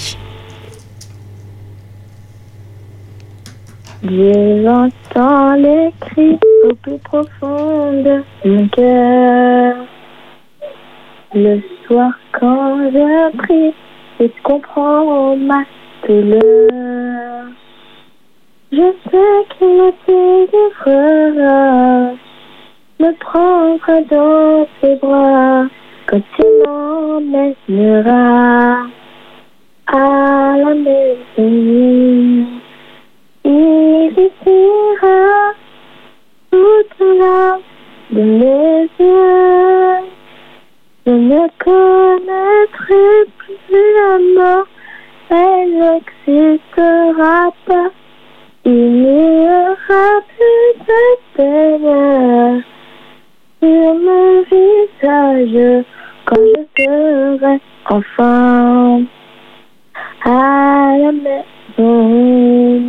[4.01, 9.75] Je j'entends les cris au plus profond de mon cœur.
[11.33, 13.73] Le soir quand je prie,
[14.21, 15.65] et je comprends ma
[16.07, 17.47] douleur.
[18.71, 22.13] Je sais qu'il me délivrera,
[23.01, 25.65] me prendra dans ses bras
[26.05, 28.85] quand il m'emmènera
[29.87, 32.59] à la maison.
[41.05, 43.05] Je ne connaîtrai
[43.37, 44.67] plus la mort,
[45.29, 47.89] elle n'existera pas.
[48.65, 51.03] Il n'y aura plus de
[51.35, 52.63] peine
[53.61, 55.85] sur mon visage
[56.25, 57.55] quand je serai
[57.89, 59.01] enfant
[60.25, 62.79] à la maison.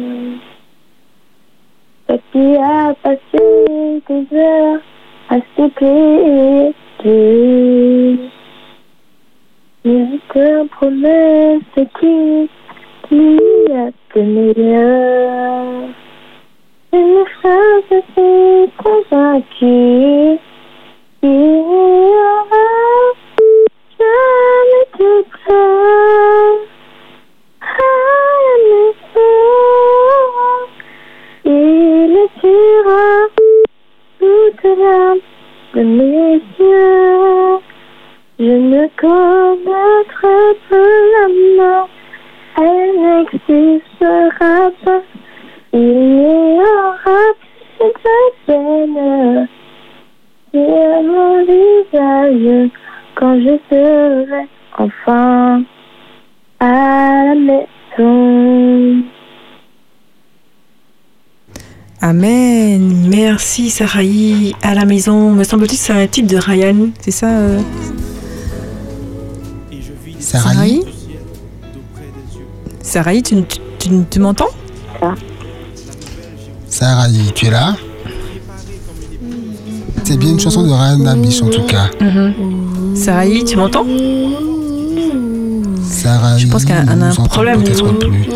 [2.11, 4.81] Ce qui a passé des heures
[5.29, 6.75] à Dieu.
[9.85, 12.51] Je te promets ce qui,
[13.09, 13.38] qui
[13.70, 15.64] est le meilleur.
[16.92, 20.40] Me sens assez convaincue
[21.20, 21.62] qu'il n'y
[22.40, 22.66] aura
[24.01, 25.99] jamais de pleurs
[63.81, 64.55] Saraï.
[64.61, 65.31] À la maison.
[65.33, 66.90] Me semble-t-il que c'est un titre de Ryan.
[67.01, 67.59] C'est ça euh,
[70.19, 70.83] Saraï
[72.83, 74.49] Saraï, tu, tu, tu- tu m'entends?
[76.69, 77.75] Saraï, tu es là?
[80.05, 81.88] C'est bien une chanson de Ryan Nabish en tout cas.
[82.95, 83.87] Saraï, tu m'entends?
[85.90, 87.62] Je pense qu'il y a un, problème.
[87.62, 88.29] peut-être plus.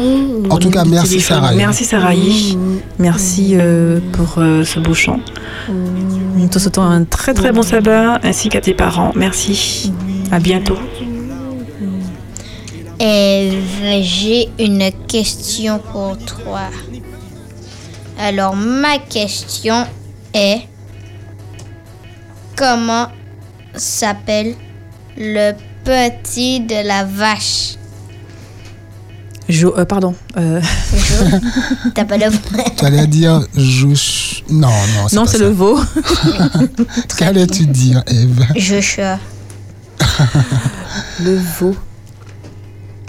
[0.51, 1.37] En tout cas, merci Téléphone.
[1.37, 1.57] Saraï.
[1.57, 2.59] Merci Saraï.
[2.99, 5.21] Merci euh, pour euh, ce beau chant.
[5.69, 9.13] Nous te souhaitons un très très bon sabbat ainsi qu'à tes parents.
[9.15, 9.93] Merci.
[10.31, 10.77] À bientôt.
[12.99, 16.69] Eve, j'ai une question pour toi.
[18.19, 19.85] Alors, ma question
[20.33, 20.61] est
[22.57, 23.09] comment
[23.75, 24.55] s'appelle
[25.17, 25.53] le
[25.85, 27.77] petit de la vache
[29.49, 30.15] Jo, euh, pardon.
[30.39, 30.61] euh,
[31.95, 32.25] T'as pas de
[32.79, 34.43] Tu allais dire Jouch.
[34.49, 35.79] Non, non, c'est non, c'est le veau.
[37.19, 38.41] Qu'allais-tu dire, Eve?
[38.57, 39.19] Joshua.
[41.23, 41.75] Le veau.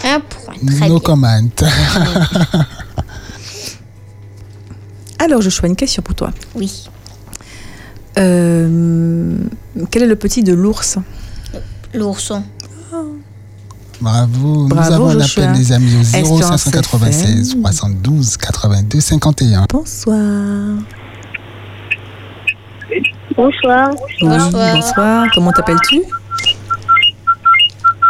[0.04, 0.54] Un point.
[0.66, 0.98] Très No bien.
[1.02, 1.40] comment.
[5.18, 6.30] Alors, Joshua, une question pour toi.
[6.54, 6.88] Oui.
[8.18, 9.36] Euh,
[9.90, 10.98] quel est le petit de l'ours?
[11.94, 12.42] L'ourson.
[14.00, 14.68] Bravo.
[14.68, 15.44] Bravo, Nous avons un Joshua.
[15.44, 17.62] appel, les amis, au Espérance 0596 FM.
[17.62, 19.66] 72 82 51.
[19.72, 20.16] Bonsoir.
[23.36, 23.90] Bonsoir.
[24.22, 24.74] Oui, Bonsoir.
[24.74, 25.26] bonsoir.
[25.34, 26.02] Comment t'appelles-tu?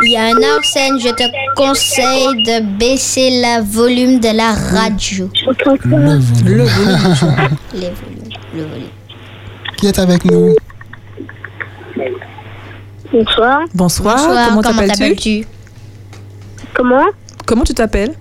[0.05, 1.23] Il y a un Arsène, je te
[1.57, 5.31] conseille de baisser le volume de la radio.
[5.47, 6.23] Le volume.
[6.45, 7.49] Le volume.
[8.55, 8.89] Le volume.
[9.79, 10.55] Qui est avec nous?
[13.17, 13.61] Bonsoir.
[13.75, 14.17] Bonsoir.
[14.17, 15.47] Bonsoir, Comment comment t'appelles-tu
[16.75, 17.05] Comment
[17.47, 18.15] Comment tu t'appelles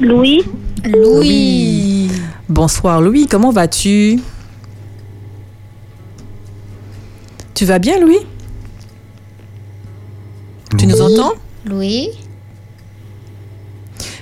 [0.00, 0.44] Louis.
[0.84, 2.10] Louis.
[2.46, 4.20] Bonsoir Louis, comment vas-tu
[7.54, 8.18] Tu vas bien Louis
[10.76, 11.18] Tu nous Louis.
[11.18, 11.32] entends
[11.64, 12.08] Louis.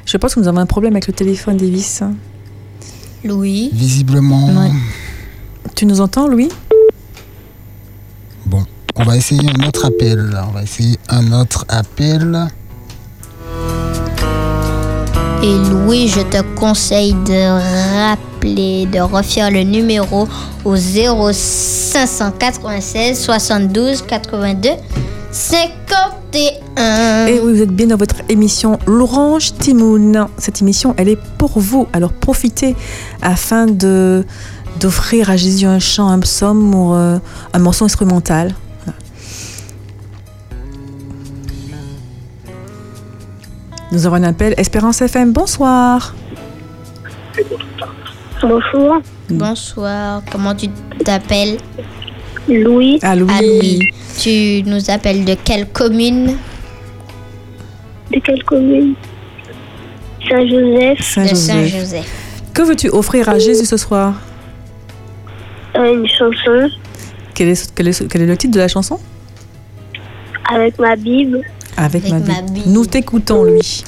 [0.06, 2.02] Je pense que nous avons un problème avec le téléphone, Davis.
[3.24, 3.70] Louis.
[3.72, 4.46] Visiblement.
[4.46, 4.70] Ouais.
[5.74, 6.48] Tu nous entends, Louis
[8.98, 10.38] on va essayer un autre appel.
[10.48, 12.46] On va essayer un autre appel.
[15.42, 20.26] Et Louis, je te conseille de rappeler, de refaire le numéro
[20.64, 24.70] au 0596 72 82
[25.30, 27.26] 51.
[27.26, 30.26] Et oui, vous êtes bien dans votre émission L'Orange Timoun.
[30.38, 31.86] Cette émission, elle est pour vous.
[31.92, 32.74] Alors profitez
[33.22, 34.24] afin de
[34.80, 37.18] d'offrir à Jésus un chant, un psaume ou euh,
[37.52, 38.54] un morceau instrumental.
[43.92, 44.54] Nous avons un appel.
[44.56, 46.14] Espérance FM, bonsoir.
[48.42, 50.68] Bonjour, Bonsoir, comment tu
[51.04, 51.58] t'appelles?
[52.48, 52.98] Louis.
[53.02, 53.30] Ah, Louis.
[53.36, 53.78] Ah, Louis.
[54.20, 56.36] Tu nous appelles de quelle commune?
[58.12, 58.94] De quelle commune?
[60.28, 61.18] Saint-Joseph.
[61.30, 62.06] De Saint-Joseph.
[62.54, 64.14] Que veux-tu offrir à Jésus ce soir?
[65.76, 66.70] Euh, une chanson
[67.34, 68.98] quel est, quel est- quel est le titre de la chanson?
[70.52, 71.42] Avec ma Bible.
[71.80, 72.52] Avec, Avec ma, ma Bible.
[72.54, 72.70] Bible.
[72.70, 73.84] Nous t'écoutons, Louis.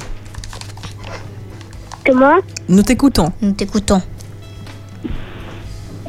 [2.07, 2.37] Comment?
[2.69, 3.33] Nous t'écoutons.
[3.43, 4.01] Nous t'écoutons.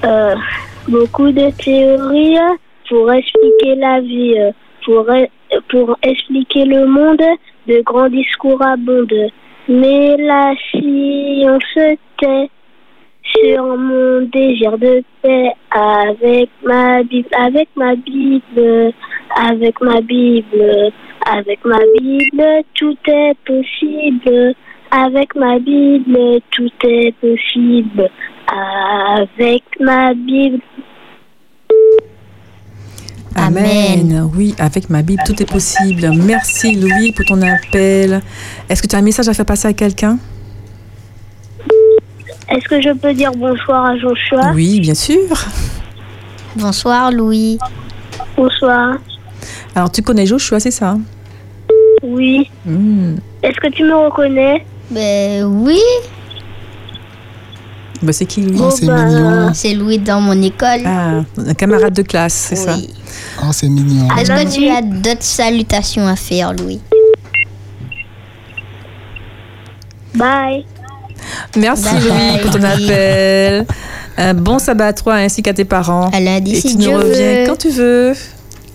[0.03, 0.35] Euh,
[0.87, 2.37] Beaucoup de théories
[2.89, 4.35] pour expliquer la vie,
[4.85, 5.05] pour,
[5.69, 7.21] pour expliquer le monde,
[7.67, 9.29] de grands discours abondent.
[9.69, 12.49] Mais la science tait
[13.35, 18.93] sur mon désir de paix avec ma Bible, avec ma Bible,
[19.35, 20.91] avec ma Bible,
[21.25, 24.53] avec ma Bible, tout est possible.
[24.93, 28.09] Avec ma Bible, tout est possible.
[28.47, 30.59] Avec ma Bible,
[33.35, 34.29] Amen.
[34.35, 36.11] Oui, avec ma Bible, tout est possible.
[36.25, 38.21] Merci Louis pour ton appel.
[38.69, 40.17] Est-ce que tu as un message à faire passer à quelqu'un?
[42.49, 45.19] Est-ce que je peux dire bonsoir à Joshua Oui, bien sûr.
[46.55, 47.57] Bonsoir, Louis.
[48.35, 48.95] Bonsoir.
[49.75, 50.97] Alors, tu connais Joshua, c'est ça
[52.03, 52.49] Oui.
[52.65, 53.15] Hmm.
[53.43, 55.79] Est-ce que tu me reconnais Ben oui,
[58.03, 59.51] Bah, C'est qui Louis Oh, c'est bah, mignon.
[59.53, 60.81] c'est Louis dans mon école.
[60.85, 62.89] Ah, un camarade de classe, c'est ça Oui.
[63.43, 64.07] Oh, c'est mignon.
[64.17, 66.81] Est-ce Ah, que tu as d'autres salutations à faire, Louis?
[70.15, 70.65] Bye.
[71.57, 73.65] Merci Bye Louis bye, pour ton appel.
[74.17, 76.09] Un bon sabbat à toi ainsi qu'à tes parents.
[76.13, 77.47] À lundi, Et si tu Dieu nous reviens veut.
[77.47, 78.13] quand tu veux.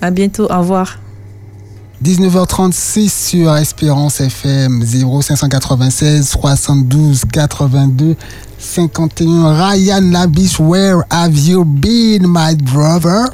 [0.00, 0.98] À bientôt, au revoir.
[2.04, 8.16] 19h36 sur Espérance FM 0596 72 82
[8.58, 9.54] 51.
[9.54, 13.24] Ryan Labiche, where have you been, my brother?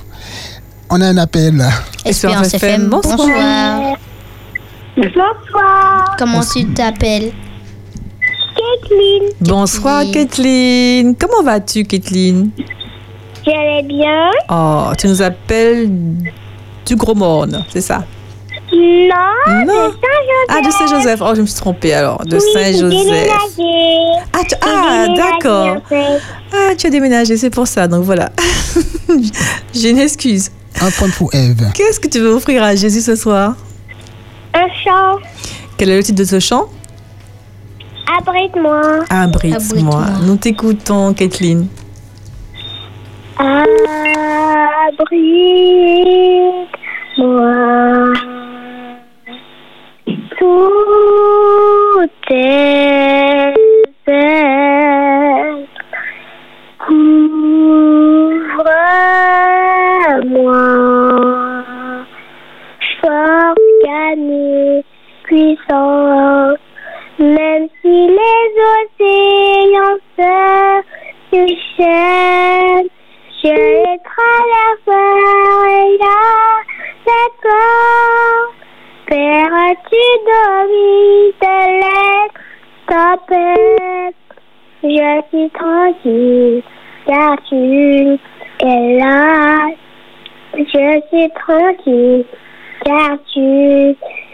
[0.90, 1.64] On a un appel.
[2.04, 3.16] Espérance FM, bonsoir.
[3.16, 3.96] bonsoir.
[4.96, 6.16] Bonsoir.
[6.18, 7.32] Comment tu t'appelles?
[8.56, 9.22] Kathleen.
[9.40, 11.14] Bonsoir Kathleen.
[11.16, 12.50] Comment vas-tu Kathleen?
[13.44, 14.30] Je vais bien.
[14.50, 15.88] Oh, tu nous appelles
[16.86, 18.04] du Gros Morne, c'est ça?
[18.72, 19.64] Non.
[19.66, 19.90] Non.
[20.48, 21.20] Ah, de Saint-Joseph.
[21.22, 22.24] Oh, je me suis trompée alors.
[22.24, 23.28] De Oui, Saint-Joseph.
[24.32, 25.76] Ah, tu- ah d'accord.
[25.76, 26.20] en fait.
[26.52, 27.86] Ah, tu as déménagé, c'est pour ça.
[27.88, 28.30] Donc voilà.
[29.74, 30.50] J'ai une excuse.
[30.80, 31.70] Un point pour Eve.
[31.74, 33.54] Qu'est-ce que tu veux offrir à Jésus ce soir?
[34.54, 35.18] Un chant.
[35.76, 36.66] Quel est le titre de ce chant?
[38.06, 39.04] Abrite-moi.
[39.10, 40.04] Abrite-moi.
[40.26, 41.68] Nous t'écoutons, Kathleen.
[43.38, 43.72] Abrite-moi.
[50.38, 53.54] Tout est.
[60.10, 60.62] Ouvre-moi.
[63.00, 63.54] Fort,
[63.84, 64.84] cané,
[65.24, 66.56] puissant.
[70.16, 70.82] Se
[71.32, 72.88] déchaînent,
[73.42, 73.82] je.
[79.08, 80.02] Père, tu.
[84.84, 86.62] Je suis tranquille,
[87.06, 88.18] car tu
[88.60, 89.68] es là.
[90.56, 92.24] Je suis tranquille,
[92.84, 93.96] car tu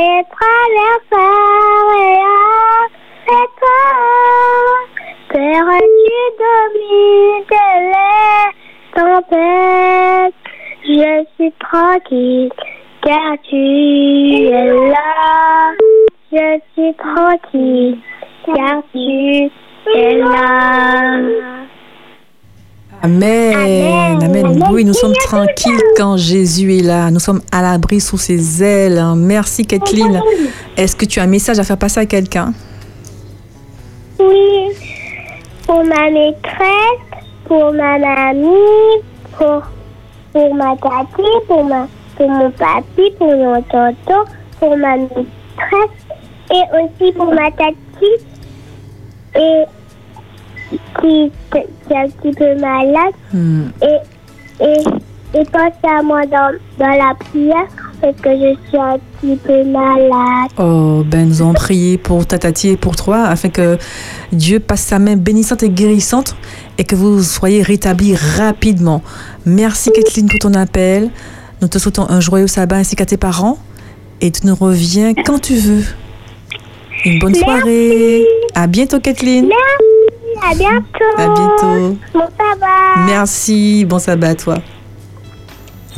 [0.00, 1.90] et traversera
[3.28, 3.82] et toi,
[5.28, 7.44] Père, tu domines
[7.92, 8.46] les
[8.94, 10.40] tempêtes.
[10.84, 12.50] Je suis tranquille
[13.02, 13.56] car tu
[14.46, 15.72] es là.
[16.32, 17.98] Je suis tranquille
[18.46, 19.50] car tu
[19.94, 21.39] es là.
[23.02, 23.54] Amen.
[23.54, 24.22] Amen.
[24.22, 24.64] Amen.
[24.70, 27.10] Oui, nous sommes tranquilles quand Jésus est là.
[27.10, 29.02] Nous sommes à l'abri sous ses ailes.
[29.16, 30.20] Merci, Kathleen.
[30.76, 32.52] Est-ce que tu as un message à faire passer à quelqu'un?
[34.18, 34.68] Oui,
[35.66, 39.02] pour ma maîtresse, pour ma mamie,
[39.38, 39.62] pour,
[40.32, 45.26] pour ma tati, pour, ma, pour mon papy, pour mon tonton, pour ma maîtresse
[46.50, 48.26] et aussi pour ma tati
[49.36, 49.64] et
[51.00, 53.68] qui, qui est un petit peu malade Hmm.
[53.82, 55.46] et, et,
[55.84, 57.66] à moi dans, dans la prière
[58.00, 60.50] parce que je suis un petit peu malade.
[60.58, 63.78] Oh, ben nous allons prier pour ta tati et pour toi afin que
[64.32, 66.34] Dieu passe sa main bénissante et guérissante
[66.78, 69.02] et que vous soyez rétablis rapidement.
[69.46, 71.10] Merci Kathleen pour ton appel.
[71.62, 73.58] Nous te souhaitons un joyeux sabbat ainsi qu'à tes parents
[74.20, 75.84] et tu nous reviens quand tu veux.
[77.04, 78.24] Une bonne soirée.
[78.54, 79.48] À bientôt Kathleen.
[80.42, 81.18] À bientôt.
[81.18, 81.98] À bientôt.
[82.14, 83.04] Bon sabbat.
[83.06, 83.84] Merci.
[83.84, 84.58] Bon sabbat à toi.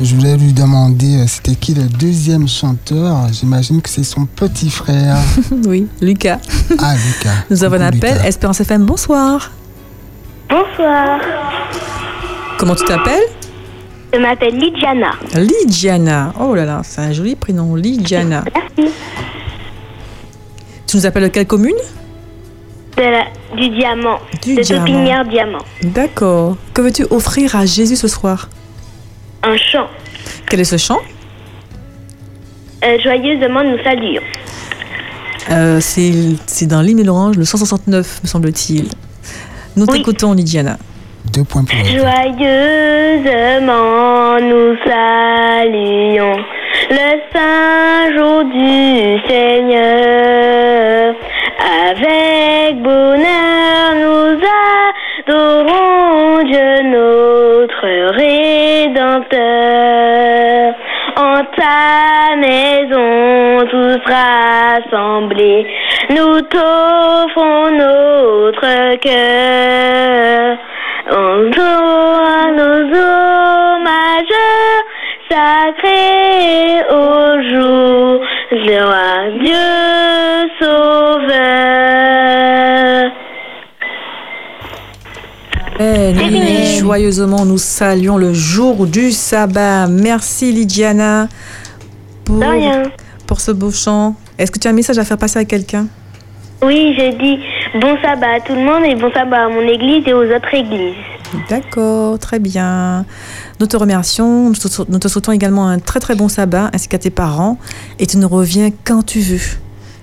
[0.01, 3.27] Je voulais lui demander euh, c'était qui le deuxième chanteur?
[3.31, 5.17] J'imagine que c'est son petit frère.
[5.67, 6.39] Oui, Lucas.
[6.79, 7.45] Ah, Lucas.
[7.49, 8.13] Nous avons un appel.
[8.15, 8.27] Lucas.
[8.27, 9.51] Espérance FM, bonsoir.
[10.49, 11.19] Bonsoir.
[12.57, 13.23] Comment tu t'appelles?
[14.13, 15.11] Je m'appelle Lidjana.
[15.35, 16.33] Lydiana.
[16.39, 18.43] Oh là là, c'est un joli prénom, Lydiana.
[18.53, 18.93] Merci.
[20.87, 21.73] Tu nous appelles de quelle commune?
[22.97, 24.19] De la- du diamant.
[24.41, 25.23] Du de diamant.
[25.25, 25.57] Diamant.
[25.83, 26.57] D'accord.
[26.73, 28.49] Que veux-tu offrir à Jésus ce soir?
[29.43, 29.87] Un chant.
[30.49, 30.99] Quel est ce chant?
[32.85, 34.21] Euh, joyeusement nous saluons.
[35.51, 36.11] Euh, C'est
[36.45, 38.89] c'est dans l'hymne et l'orange, le 169, me semble-t-il.
[39.75, 39.97] Nous Oui.
[39.97, 40.77] t'écoutons, Lydiana.
[41.33, 41.75] Deux points pour.
[43.03, 46.37] Joyeusement nous saluons
[46.89, 50.32] le saint jour du Seigneur.
[66.09, 70.57] Nous t'offrons notre cœur.
[71.11, 71.51] En
[72.23, 74.39] à nos hommages
[75.29, 78.21] sacrés au jour
[78.51, 79.67] le roi Dieu
[80.59, 81.83] sauveur.
[85.79, 86.77] C'est fini.
[86.79, 89.87] Joyeusement, nous saluons le jour du sabbat.
[89.87, 91.27] Merci, Lydiana,
[92.25, 92.43] pour,
[93.27, 94.15] pour ce beau chant.
[94.43, 95.87] Est-ce que tu as un message à faire passer à quelqu'un?
[96.61, 97.39] Oui, j'ai dit
[97.79, 100.53] bon sabbat à tout le monde et bon sabbat à mon église et aux autres
[100.53, 100.97] églises.
[101.49, 103.05] D'accord, très bien.
[103.61, 104.49] Nous te remercions.
[104.49, 107.57] Nous te, souhaitons également un très très bon sabbat ainsi qu'à tes parents.
[107.99, 109.39] Et tu nous reviens quand tu veux.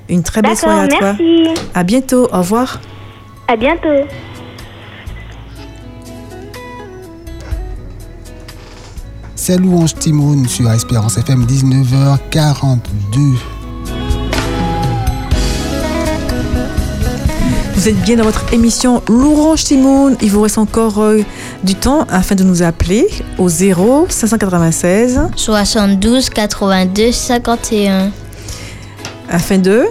[0.09, 1.15] Une très belle soirée à toi.
[1.19, 1.61] merci.
[1.75, 2.27] À bientôt.
[2.33, 2.81] Au revoir.
[3.47, 4.07] À bientôt.
[9.35, 13.60] C'est Louange Timoun sur Espérance FM 19h42.
[17.81, 20.15] Vous êtes bien dans votre émission L'Orange Timoun.
[20.21, 21.23] Il vous reste encore euh,
[21.65, 23.07] du temps afin de nous appeler
[23.39, 28.11] au 0 596 72 82 51.
[29.31, 29.87] afin de,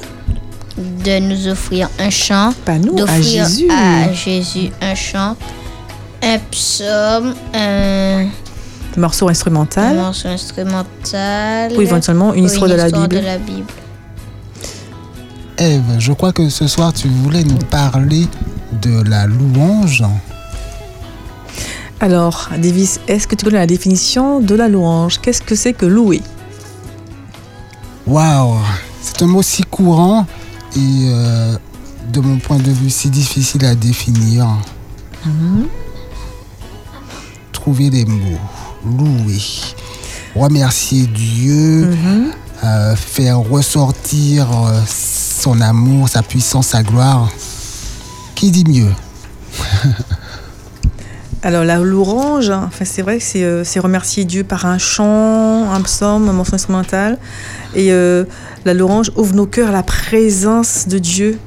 [0.77, 2.53] De nous offrir un chant.
[2.63, 3.67] pas nous, à Jésus.
[3.71, 5.35] à Jésus un chant.
[6.21, 7.33] Un psaume.
[7.55, 8.27] Un,
[8.97, 11.71] Morceau un instrumental morceau instrumental.
[11.75, 13.19] ou éventuellement une ou histoire de la histoire Bible.
[13.19, 13.65] de la Bible.
[15.59, 18.27] Eve, je crois que ce soir tu voulais nous parler
[18.81, 20.03] de la louange.
[21.99, 25.19] Alors, Davis, est-ce que tu connais la définition de la louange?
[25.19, 26.21] Qu'est-ce que c'est que louer?
[28.07, 28.55] Waouh,
[29.01, 30.25] c'est un mot si courant
[30.75, 31.57] et euh,
[32.13, 34.47] de mon point de vue si difficile à définir.
[37.51, 38.39] Trouver des mots,
[38.85, 39.41] louer,
[40.35, 42.31] remercier Dieu, Mhm.
[42.63, 44.79] euh, faire ressortir euh,
[45.39, 47.29] son amour, sa puissance, sa gloire.
[48.35, 48.91] Qui dit mieux?
[51.41, 54.77] Alors la louange, hein, enfin, c'est vrai que c'est, euh, c'est remercier Dieu par un
[54.77, 57.17] chant, un psaume, un morceau instrumental.
[57.75, 58.25] Et euh,
[58.65, 61.39] la louange ouvre nos cœurs à la présence de Dieu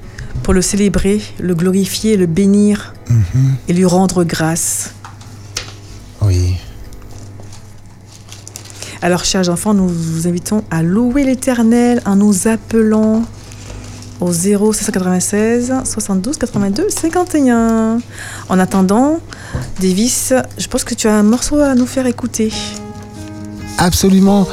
[0.43, 4.95] pour le célébrer, le glorifier, le bénir Mhm, et lui rendre grâce.
[6.21, 6.55] Oui.
[9.03, 13.25] Alors chers enfants, nous vous invitons à louer l'Éternel en nous appelant
[14.23, 17.99] au 0 796 72 82 51.
[18.49, 19.19] En attendant,
[19.81, 22.53] Davis, je pense que tu as un morceau à nous faire écouter.
[23.79, 24.47] Absolument.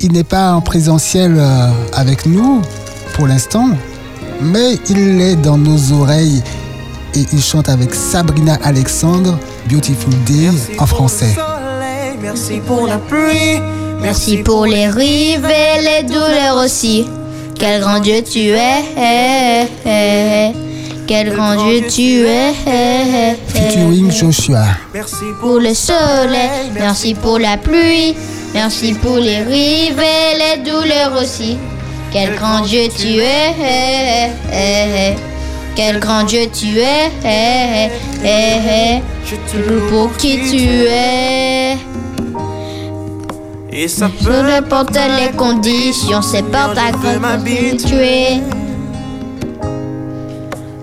[0.00, 2.62] Il n'est pas en présentiel euh, avec nous
[3.14, 3.68] pour l'instant,
[4.40, 6.42] mais il est dans nos oreilles
[7.14, 9.38] et il chante avec Sabrina Alexandre,
[9.70, 11.36] Beautiful Day en français.
[12.20, 13.60] Merci pour la pluie.
[14.00, 17.06] Merci pour les rives et les douleurs aussi.
[17.64, 18.84] Quel grand Dieu tu es?
[21.06, 22.52] Quel grand Dieu tu es?
[23.48, 24.66] Featuring Joshua.
[24.92, 28.14] Merci Pour le soleil, merci pour la pluie.
[28.52, 31.56] Merci pour les rives et les douleurs aussi.
[32.12, 33.54] Quel grand Dieu tu es?
[35.74, 37.10] Quel grand Dieu tu es?
[39.24, 41.78] Je te Pour qui tu es?
[43.76, 44.84] Et ça Peu peut
[45.18, 48.40] les conditions, c'est par ta grâce que tu es.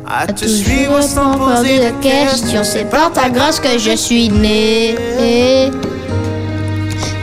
[0.05, 4.27] à te Toujours suivre sans poser de questions, c'est par ta grâce que je suis
[4.27, 4.95] né.
[5.21, 5.71] Et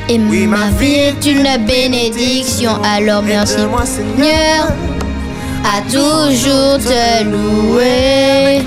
[0.08, 4.16] Oui, ma vie est une bénédiction, alors merci Aide-moi, Seigneur.
[4.16, 4.88] Seigneur
[5.64, 8.62] à toujours te louer.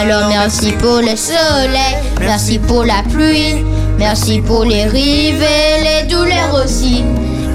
[0.00, 3.64] Alors merci pour le soleil, merci pour la pluie,
[3.98, 7.04] merci pour les rives et les douleurs aussi.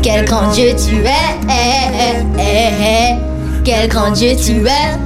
[0.01, 3.15] Quel grand Dieu tu es, eh, eh, eh,
[3.63, 4.97] quel grand Dieu tu es.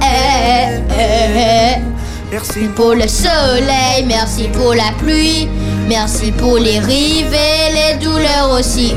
[2.32, 5.48] Merci pour le soleil, merci pour la pluie,
[5.88, 8.94] merci pour les rives et les douleurs aussi.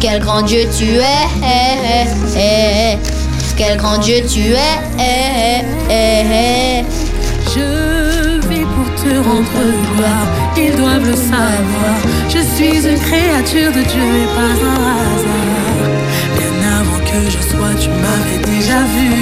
[0.00, 1.26] Quel grand Dieu tu es,
[3.56, 4.84] quel grand Dieu tu es.
[7.54, 7.99] Je
[10.56, 11.96] ils doivent le savoir.
[12.28, 15.88] Je suis une créature de Dieu et pas un hasard.
[16.36, 19.12] Bien avant que je sois, tu m'avais déjà vu.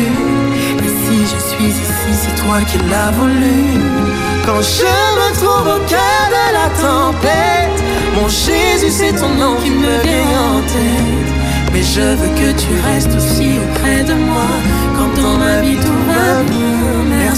[0.84, 3.60] Et si je suis ici, c'est toi qui l'as voulu.
[4.44, 7.82] Quand je me trouve au cœur de la tempête,
[8.16, 11.28] mon Jésus, c'est ton nom qui me vient en tête.
[11.72, 14.50] Mais je veux que tu restes aussi auprès de moi.
[14.96, 16.67] Quand dans ma vie tout va bien.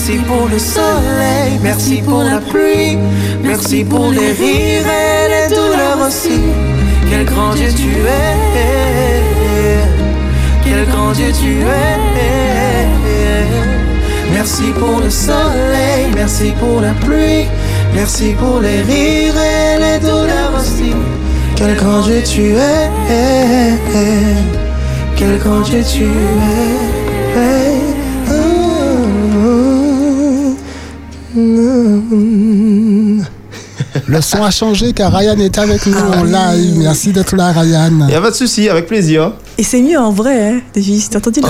[0.03, 2.97] Merci pour le soleil, merci pour la pluie,
[3.43, 6.41] merci pour les rires et les douleurs aussi.
[7.11, 8.37] Quel grand Dieu tu es,
[10.65, 12.87] quel grand Dieu tu es.
[14.33, 17.45] Merci pour le soleil, merci pour la pluie,
[17.95, 20.95] merci pour les rires et les douleurs aussi.
[21.57, 22.89] Quel grand Dieu tu es,
[25.15, 26.05] quel grand Dieu tu
[27.37, 28.00] es.
[34.07, 36.77] Le son a changé car Ryan est avec nous en live.
[36.79, 37.91] Merci d'être là, Ryan.
[38.01, 39.33] Il n'y a pas de souci, avec plaisir.
[39.59, 41.11] Et c'est mieux en vrai, hein, Davis.
[41.11, 41.49] T'as entendu là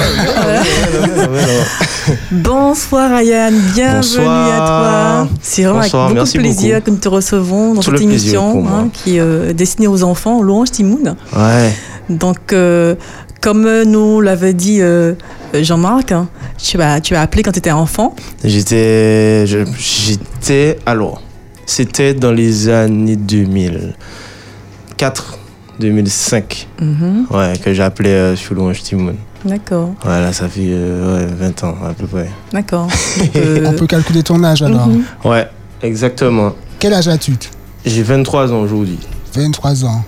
[2.30, 4.52] Bonsoir Ryan, bienvenue Bonsoir.
[4.52, 4.56] à
[5.26, 5.28] toi.
[5.42, 6.86] C'est vraiment Bonsoir, avec beaucoup de plaisir beaucoup.
[6.86, 10.42] que nous te recevons dans Tout cette émission hein, qui est euh, destinée aux enfants,
[10.42, 11.14] Louange Timoun.
[11.36, 11.72] Ouais.
[12.08, 12.94] Donc, euh,
[13.40, 15.14] comme nous l'avait dit euh,
[15.54, 16.28] Jean-Marc, hein,
[16.58, 18.14] tu, as, tu as appelé quand tu étais enfant.
[18.44, 19.44] J'étais.
[19.46, 20.78] J'étais.
[20.86, 21.22] Alors,
[21.66, 25.38] c'était dans les années 2004,
[25.78, 26.68] 2005.
[26.80, 29.16] Mhm, Ouais, que j'appelais euh, sur Louange Timoun.
[29.42, 32.28] D'accord, Voilà, ça fait euh, ouais, 20 ans à peu près.
[32.52, 32.88] d'accord.
[33.36, 34.86] Euh, On peut calculer ton âge alors.
[34.88, 35.02] mhm.
[35.24, 35.48] Ouais,
[35.82, 36.52] exactement.
[36.78, 37.32] Quel âge as-tu?
[37.86, 38.98] J'ai 23 ans aujourd'hui.
[39.34, 40.04] 23 ans.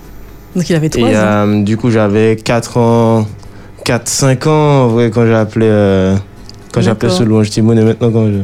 [0.55, 1.19] Donc, il avait trois Et ans.
[1.21, 3.27] euh, du coup, j'avais 4 ans,
[3.85, 4.51] 4-5 ans
[4.83, 6.15] en vrai, quand j'ai appelé, euh,
[6.71, 7.17] quand j'ai appelé D'accord.
[7.19, 7.77] ce Louange Timoun.
[7.77, 8.39] Et maintenant, quand je,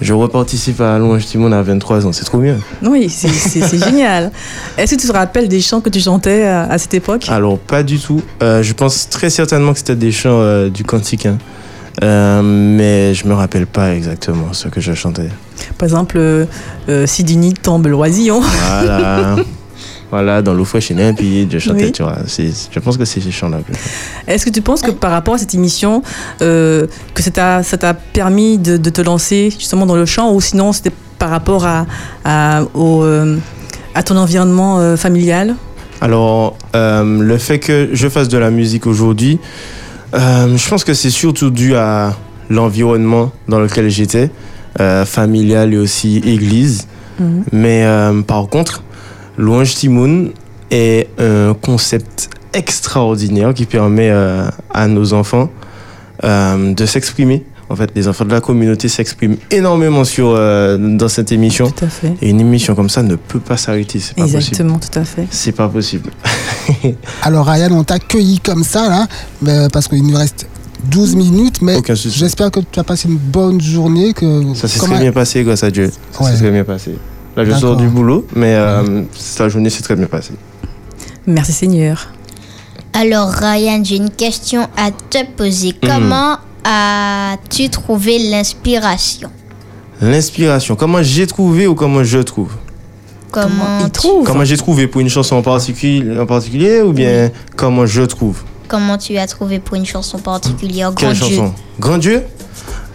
[0.00, 2.56] je reparticipe à Louange Timoun à 23 ans, c'est trop bien.
[2.82, 3.28] Oui, c'est-
[3.84, 4.30] génial.
[4.78, 7.26] Est-ce que tu te rappelles des chants que tu chantais à, à cette époque?
[7.28, 8.22] Alors, pas du tout.
[8.42, 11.26] Euh, je pense très certainement que c'était des chants euh, du cantique.
[11.26, 11.38] hein.
[12.02, 15.28] Euh, mais je me rappelle pas exactement ce que je chantais.
[15.76, 16.46] Par exemple, euh,
[16.88, 18.40] euh, Sidini tombe l'oisillon.
[18.40, 19.36] Voilà.
[20.12, 21.92] voilà, dans l'eau fraîche et limpide, je chantais, Oui.
[21.92, 22.18] tu vois.
[22.28, 23.60] Je pense que c'est ces chants-là
[24.28, 26.02] Est-ce que tu penses que par rapport à cette émission,
[26.42, 30.72] euh, que ça t'a permis de, de te lancer justement dans le chant ou sinon
[30.72, 31.86] c'était par rapport à,
[32.26, 33.38] à, au, euh,
[33.94, 35.54] à ton environnement euh, familial?
[36.02, 39.38] Alors, le fait que je fasse de la musique aujourd'hui,
[40.12, 42.14] je pense que c'est surtout dû à
[42.50, 44.28] l'environnement dans lequel j'étais,
[45.06, 46.86] familial et aussi église.
[47.18, 47.44] Mhm.
[47.52, 47.86] Mais
[48.26, 48.82] par contre,
[49.38, 50.30] Louange Timoun
[50.70, 55.50] est un concept extraordinaire qui permet euh, à nos enfants
[56.24, 57.44] euh, de s'exprimer.
[57.70, 61.70] En fait, les enfants de la communauté s'expriment énormément sur, euh, dans cette émission.
[61.70, 62.12] Tout à fait.
[62.20, 64.38] Et une émission comme ça ne peut pas s'arrêter, c'est pas possible.
[64.38, 65.26] Exactement, tout à fait.
[65.30, 66.10] C'est pas possible.
[67.22, 69.06] Alors Ryan, on t'accueille comme ça
[69.42, 70.46] là, parce qu'il nous reste
[70.90, 74.12] 12 minutes, mais j'espère que tu as passé une bonne journée.
[74.12, 75.90] Que Ça s'est très bien passé grâce à Dieu.
[76.10, 76.32] Ça Ouais.
[76.32, 76.96] s'est très bien passé.
[77.36, 80.34] Là, je sors du boulot, mais euh, sa journée s'est très bien passée.
[81.26, 82.08] Merci Seigneur.
[82.92, 85.74] Alors Ryan, j'ai une question à te poser.
[85.82, 85.88] Mhm.
[85.88, 89.30] Comment as-tu trouvé l'inspiration?
[90.00, 92.52] L'inspiration, comment j'ai trouvé ou comment je trouve?
[93.30, 94.26] Comment, il trouve?
[94.26, 98.42] Comment j'ai trouvé pour une chanson en particulier, en particulier ou bien comment je trouve?
[98.68, 101.36] Comment tu as trouvé pour une chanson particulière Quelle Grand Dieu.
[101.36, 101.54] chanson?
[101.80, 102.22] Grand Dieu?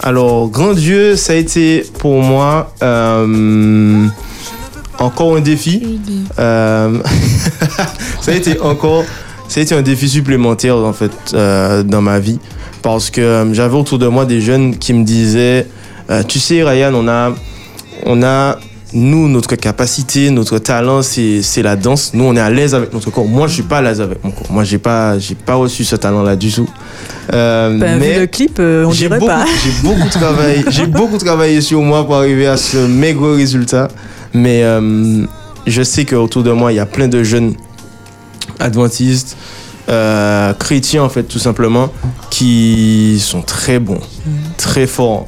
[0.01, 4.05] Alors, Grand Dieu, ça a été pour moi euh,
[4.99, 5.99] encore un défi.
[6.39, 6.99] Euh,
[8.21, 9.03] ça a été encore,
[9.47, 12.39] ça a été un défi supplémentaire en fait euh, dans ma vie
[12.81, 15.67] parce que euh, j'avais autour de moi des jeunes qui me disaient,
[16.09, 17.33] euh, tu sais Ryan, on a,
[18.05, 18.59] on a
[18.93, 22.11] nous notre capacité, notre talent, c'est la danse.
[22.13, 23.25] Nous on est à l'aise avec notre corps.
[23.25, 24.49] Moi je suis pas à l'aise avec mon corps.
[24.49, 26.69] Moi j'ai pas, j'ai pas reçu ce talent là du tout.
[27.33, 29.45] Euh, Ben, vu le clip, euh, on j'ai dirait beaucoup, pas.
[29.63, 33.89] J'ai beaucoup travaillé, j'ai beaucoup travaillé sur moi pour arriver à ce maigre résultat.
[34.33, 35.25] Mais euh,
[35.65, 37.55] je sais qu'autour de moi, il y a plein de jeunes
[38.59, 39.35] adventistes,
[39.89, 41.89] euh, chrétiens en fait, tout simplement,
[42.29, 43.99] qui sont très bons,
[44.57, 45.27] très forts,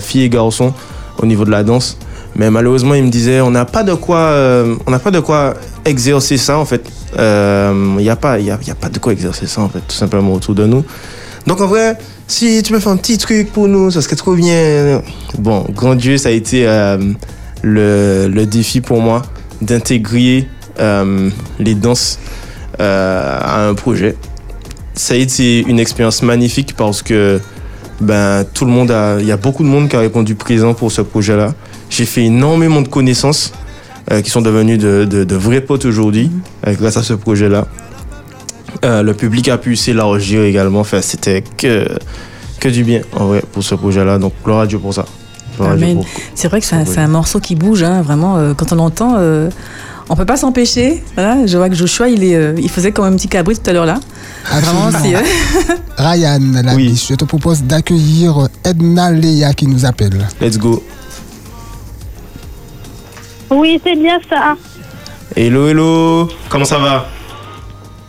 [0.00, 0.72] filles et garçons,
[1.18, 1.96] au niveau de la danse.
[2.36, 5.20] Mais malheureusement, ils me disaient, on n'a pas de quoi, euh, on n'a pas de
[5.20, 5.54] quoi
[5.84, 6.82] exercer ça en fait.
[7.18, 9.80] Euh, Il n'y a pas, il y il pas de quoi exercer ça en fait,
[9.80, 10.84] tout simplement autour de nous.
[11.46, 14.34] Donc en vrai, si tu peux faire un petit truc pour nous, ça serait trop
[14.34, 15.02] bien.
[15.38, 16.96] Bon, grand Dieu, ça a été euh,
[17.62, 19.22] le, le défi pour moi
[19.60, 20.48] d'intégrer
[20.80, 21.28] euh,
[21.58, 22.18] les danses
[22.80, 24.16] euh, à un projet.
[24.94, 27.40] Ça a été une expérience magnifique parce que
[28.00, 30.74] ben, tout le monde a, il y a beaucoup de monde qui a répondu présent
[30.74, 31.54] pour ce projet-là.
[31.94, 33.52] J'ai fait énormément de connaissances
[34.10, 36.30] euh, qui sont devenues de, de- de vrais potes aujourd'hui
[36.66, 37.66] euh, grâce à ce projet-là.
[38.84, 40.80] Euh, le public a pu s'élargir également.
[40.80, 41.86] Enfin, c'était que,
[42.60, 44.18] que du bien en vrai pour ce projet-là.
[44.18, 45.04] Donc, gloire à Dieu pour ça.
[46.34, 48.38] C'est vrai que c'est un, morceau qui bouge, hein, vraiment.
[48.38, 49.50] euh, quand on l'entend, euh,
[50.08, 51.04] on peut pas s'empêcher.
[51.14, 53.68] Voilà, je vois que Joshua, il, est, euh, il faisait comme un petit cabri tout
[53.68, 54.00] à l'heure là.
[54.50, 55.18] Vraiment, Absolument.
[55.20, 56.88] euh, Ryan, la Oui.
[56.88, 60.26] biche, je te propose d'accueillir Edna Léa qui nous appelle.
[60.40, 60.82] Let's go.
[63.52, 64.56] Oui, c'est bien ça.
[65.36, 66.28] Hello, hello.
[66.48, 67.06] Comment ça va?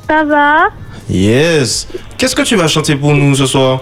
[0.09, 0.67] Ça va?
[1.09, 1.87] Yes.
[2.17, 3.81] Qu'est-ce que tu vas chanter pour nous ce soir?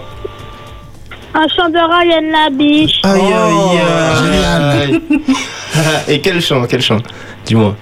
[1.34, 3.00] Un chant de Ryan Labiche.
[3.04, 5.02] Aïe, Oh, aïe, aïe.
[6.08, 6.98] Et quel chant, quel chant?
[7.44, 7.74] Dis-moi.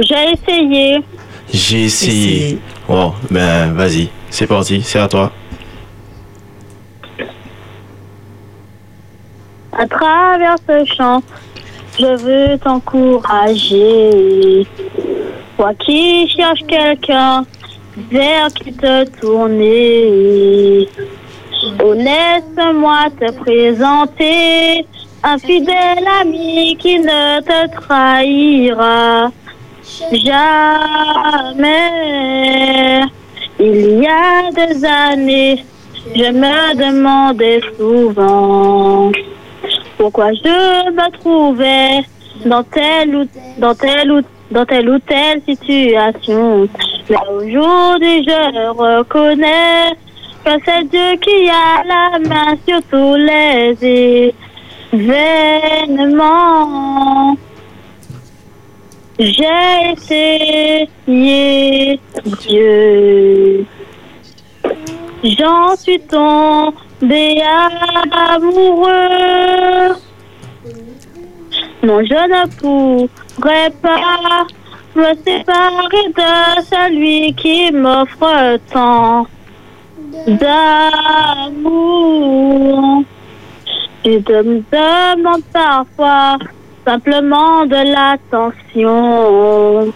[0.00, 1.00] J'ai essayé.
[1.52, 2.36] J'ai essayé.
[2.36, 2.58] Essayé.
[2.88, 5.30] Bon, ben vas-y, c'est parti, c'est à toi.
[9.78, 11.22] À travers ce chant,
[12.00, 14.66] je veux t'encourager.
[15.56, 17.44] Toi qui cherches quelqu'un
[18.10, 20.88] vers qui te tourner.
[21.84, 24.86] Oh, laisse-moi te présenter
[25.22, 29.30] un fidèle ami qui ne te trahira
[30.12, 31.72] jamais.
[33.58, 35.62] Il y a des années,
[36.16, 39.12] je me demandais souvent
[40.00, 42.02] pourquoi je me trouvais
[42.46, 43.28] dans telle ou
[43.58, 46.66] dans telle ou dans telle ou telle situation?
[47.10, 49.94] Mais aujourd'hui, je reconnais
[50.42, 54.32] que c'est Dieu qui a la main sur tous les
[54.90, 56.56] événements.
[59.18, 60.88] J'ai essayé
[62.48, 63.66] Dieu.
[65.22, 67.42] J'en suis tombé
[68.32, 69.94] amoureux.
[71.82, 74.46] Non, je ne pourrais pas
[74.94, 79.26] me séparer de celui qui m'offre tant
[80.26, 80.54] d'amour.
[84.04, 86.38] Je me demande parfois
[86.86, 89.92] simplement de l'attention.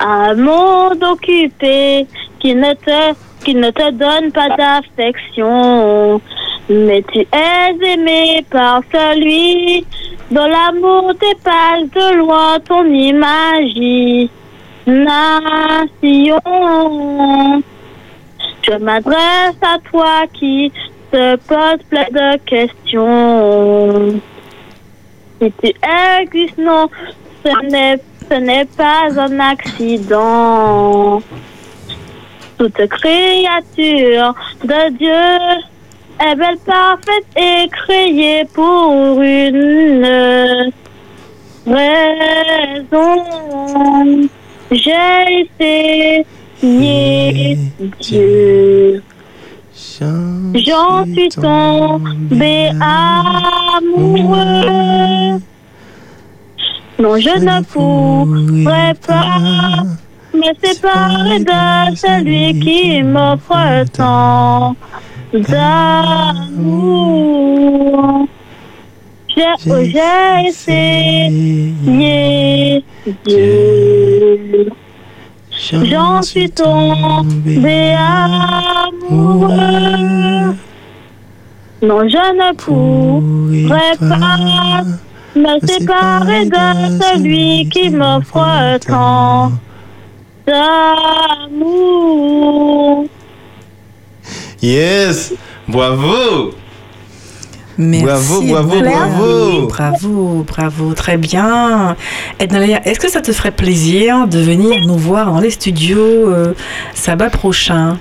[0.00, 2.08] Un monde occupé
[2.40, 3.14] qui ne te,
[3.48, 6.20] qui ne te donne pas d'affection.
[6.68, 9.86] Mais tu es aimé par celui
[10.30, 14.28] dont l'amour dépasse de loin ton imagination.
[18.66, 20.70] Je m'adresse à toi qui
[21.10, 24.20] te pose plein de questions.
[25.40, 25.72] Si tu
[26.20, 26.90] existes, non,
[27.42, 31.22] ce n'est, ce n'est pas un accident.
[32.58, 34.34] Toute créature
[34.64, 35.12] de Dieu
[36.20, 40.72] est belle, parfaite et créée pour une
[41.66, 43.24] raison.
[44.72, 47.58] J'ai essayé
[48.00, 49.02] Dieu.
[50.54, 52.70] J'en suis tombé
[53.78, 54.58] amoureux.
[56.98, 59.84] Non, je ne pourrais pas
[60.34, 64.76] me séparer de celui qui m'offre tant
[65.32, 66.68] d'amour.
[69.36, 71.84] J'ai essayé
[73.26, 74.68] de...
[75.50, 77.94] J'en suis tombé
[79.08, 79.56] amoureux.
[81.80, 84.82] Non, je ne pourrais pas
[85.36, 89.52] me séparer de celui qui m'offre tant
[91.58, 93.04] d'amour.
[94.62, 95.34] Yes!
[95.68, 96.52] Bravo!
[97.76, 98.04] Merci.
[98.04, 99.66] Bravo, bravo, bravo.
[99.68, 101.96] Bravo, bravo, très bien.
[102.40, 106.54] Est-ce que ça te ferait plaisir de venir nous voir dans les studios euh,
[106.94, 107.98] sabbat prochain?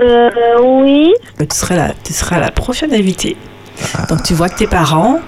[0.00, 0.30] Euh,
[0.62, 1.12] oui.
[1.40, 3.36] Euh, tu, seras la, tu seras la prochaine invitée.
[4.08, 5.20] Donc tu vois que tes parents,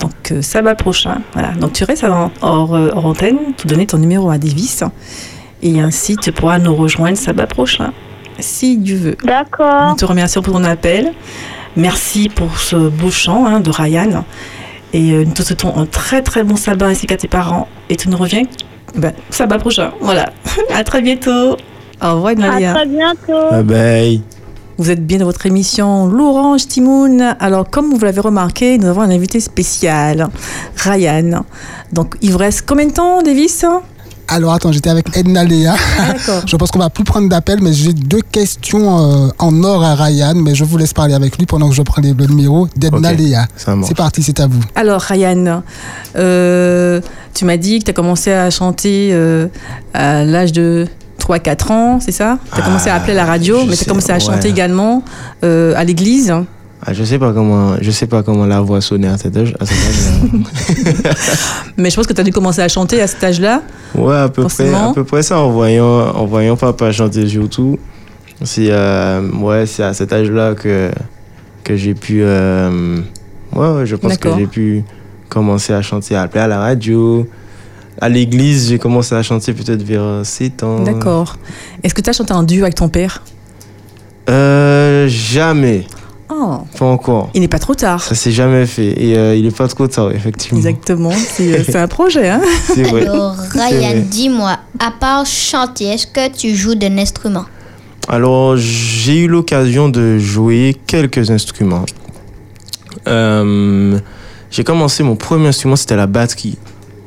[0.00, 1.52] donc euh, sabbat prochain, voilà.
[1.52, 4.82] Donc tu restes en, hors, euh, hors antenne, tu donner ton numéro à Davis
[5.62, 7.92] et ainsi tu pourras nous rejoindre sabbat prochain,
[8.38, 9.16] si Dieu veut.
[9.24, 9.90] D'accord.
[9.90, 11.12] Nous te remercions pour ton appel.
[11.76, 14.24] Merci pour ce beau chant hein, de Ryan.
[14.92, 17.68] Et euh, nous te souhaitons un très très bon sabbat ainsi qu'à tes parents.
[17.90, 18.42] Et tu nous reviens
[18.94, 19.92] ben, sabbat prochain.
[20.00, 20.30] Voilà.
[20.74, 21.56] à très bientôt.
[22.00, 22.74] Au revoir, À Nalia.
[22.74, 23.50] très bientôt.
[23.50, 24.37] Bye bye.
[24.78, 27.36] Vous êtes bien dans votre émission L'Orange Timoun.
[27.40, 30.28] Alors, comme vous l'avez remarqué, nous avons un invité spécial,
[30.76, 31.44] Ryan.
[31.92, 33.64] Donc, il vous reste combien de temps, Davis?
[34.30, 35.74] Alors attends, j'étais avec Edna Léa.
[35.98, 36.42] Ah, D'accord.
[36.46, 39.94] Je pense qu'on va plus prendre d'appel, mais j'ai deux questions euh, en or à
[39.94, 42.68] Ryan, mais je vous laisse parler avec lui pendant que je prends les- le numéro
[42.76, 43.46] d'Edna Ok, Léa.
[43.56, 44.60] C'est parti, c'est à vous.
[44.74, 45.62] Alors, Ryan,
[46.16, 47.00] euh,
[47.32, 49.46] tu m'as dit que tu as commencé à chanter euh,
[49.94, 50.86] à l'âge de
[51.18, 52.38] 3-4 ans, c'est ça?
[52.54, 54.20] Tu as commencé à appeler à la radio, je mais tu as commencé à ouais.
[54.20, 55.02] chanter également
[55.44, 56.32] euh, à l'église.
[56.86, 59.54] Ah, je sais pas comment, je sais pas comment la voix sonnait à cet âge.
[59.58, 61.14] À cet âge
[61.76, 63.62] Mais je pense que tu as dû commencer à chanter à cet âge-là.
[63.96, 64.90] ouais, à peu près, Forcément.
[64.90, 67.78] à peu près ça en voyant, en voyant papa chanter surtout.
[68.44, 70.90] C'est, euh, ouais, c'est à cet âge-là que
[71.64, 73.00] que j'ai pu, euh,
[73.54, 74.84] ouais, je pense que j'ai pu
[75.28, 77.26] commencer à chanter, à appeler à la radio.
[78.00, 80.80] À l'église, j'ai commencé à chanter peut-être vers 7 ans.
[80.80, 81.36] D'accord.
[81.82, 83.22] Est-ce que tu as chanté en duo avec ton père?
[84.30, 85.86] Euh, jamais.
[86.30, 87.30] Oh, Pas encore.
[87.34, 88.02] il n'est pas trop tard.
[88.02, 89.02] Ça s'est jamais fait.
[89.02, 90.58] Et euh, il est pas trop tard, effectivement.
[90.58, 92.28] Exactement, c'est euh, un projet.
[92.28, 93.06] Hein C'est vrai.
[93.06, 97.46] Alors, Ryan, dis-moi, à part chanter, est-ce que tu joues d'un instrument?
[98.08, 101.86] Alors, j'ai eu l'occasion de jouer quelques instruments.
[103.06, 103.98] Euh,
[104.50, 106.58] j'ai commencé, mon premier instrument, c'était la batterie.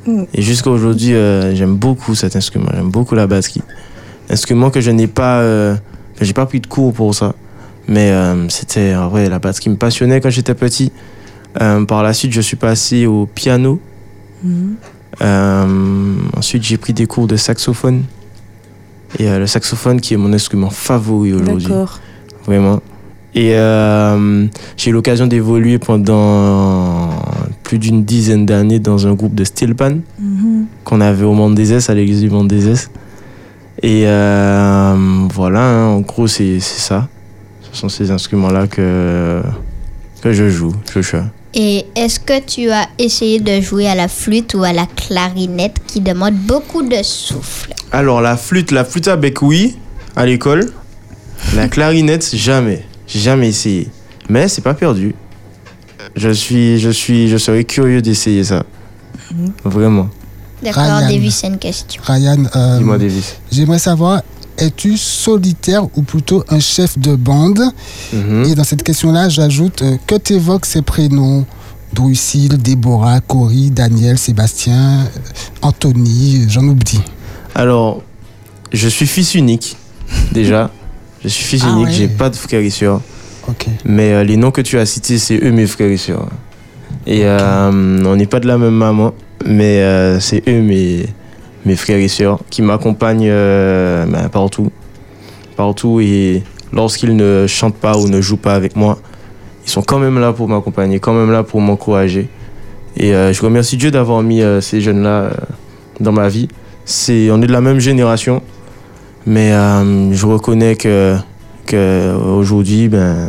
[0.06, 2.70] Et jusqu'à aujourd'hui, euh, j'aime beaucoup cet instrument.
[2.74, 3.62] J'aime beaucoup la batterie.
[4.30, 5.76] Instrument que je n'ai pas, euh,
[6.20, 7.34] j'ai pas pris de cours pour ça.
[7.88, 10.92] Mais euh, c'était, en vrai, la batterie me passionnait quand j'étais petit.
[11.54, 13.80] Par la suite, je suis passé au piano.
[14.42, 14.76] Mhm.
[15.20, 18.04] Euh, ensuite, j'ai pris des cours de saxophone.
[19.18, 21.68] Et le saxophone qui est mon instrument favori aujourd'hui.
[21.68, 22.00] D'accord.
[22.46, 22.80] Vraiment.
[23.34, 23.50] Et
[24.76, 27.10] j'ai eu l'occasion d'évoluer pendant
[27.72, 30.66] plus d'une dizaine d'années dans un groupe de steel pan Mhm.
[30.84, 32.90] qu'on avait au Monde des S, à l'église du Monde des S.
[33.82, 37.08] Et euh, voilà, hein, en gros, c'est ça.
[37.62, 39.40] Ce sont ces instruments-là que,
[40.20, 40.74] que je joue.
[40.94, 41.16] Je.
[41.54, 45.76] Et est-ce que tu as essayé de jouer à la flûte ou à la clarinette
[45.86, 47.72] qui demande beaucoup de souffle?
[47.90, 49.78] Alors, la flûte, la flûte à bec, oui,
[50.14, 50.70] à l'école.
[51.56, 52.84] La clarinette, jamais.
[53.08, 53.88] Jamais essayé.
[54.28, 55.14] Mais c'est pas perdu.
[56.16, 58.64] Je suis, je suis, je serais curieux d'essayer ça.
[59.64, 60.08] Vraiment.
[60.62, 61.08] D'accord, Ryan.
[61.08, 62.00] Davis, c'est une question.
[62.04, 63.36] Ryan, euh, Dis-moi, Davis.
[63.50, 64.22] j'aimerais savoir,
[64.58, 67.62] es-tu solitaire ou plutôt un chef de bande?
[68.12, 68.44] Mhm.
[68.44, 71.46] Et dans cette question-là, j'ajoute euh, que t'évoquent ces prénoms?
[71.94, 75.06] Drusille, Déborah, Cory, Daniel, Sébastien, euh,
[75.60, 77.00] Anthony, j'en oublie.
[77.54, 78.02] Alors,
[78.72, 79.76] je suis fils unique,
[80.32, 80.70] déjà.
[81.24, 81.92] Je suis fils Ah unique, ouais.
[81.92, 83.00] j'ai pas de frères et sœurs.
[83.84, 86.28] Mais euh, les noms que tu as cités, c'est eux mes frères et sœurs.
[87.06, 87.70] Et euh,
[88.04, 89.12] on n'est pas de la même maman,
[89.44, 91.06] mais euh, c'est eux mes,
[91.64, 94.70] mes frères et sœurs qui m'accompagnent ben, partout.
[95.56, 96.00] Partout.
[96.00, 98.98] Et lorsqu'ils ne chantent pas ou ne jouent pas avec moi,
[99.64, 102.28] ils sont quand même là pour m'accompagner, quand même là pour m'encourager.
[102.96, 105.30] Et je remercie Dieu d'avoir mis ces jeunes-là
[106.00, 106.48] dans ma vie.
[106.84, 108.42] C'est, on est de la même génération,
[109.24, 111.16] mais je reconnais que,
[111.66, 113.28] que aujourd'hui, ben,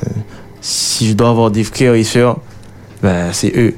[0.61, 2.39] si je dois avoir des frères et sœurs,
[3.01, 3.73] ben, c'est eux.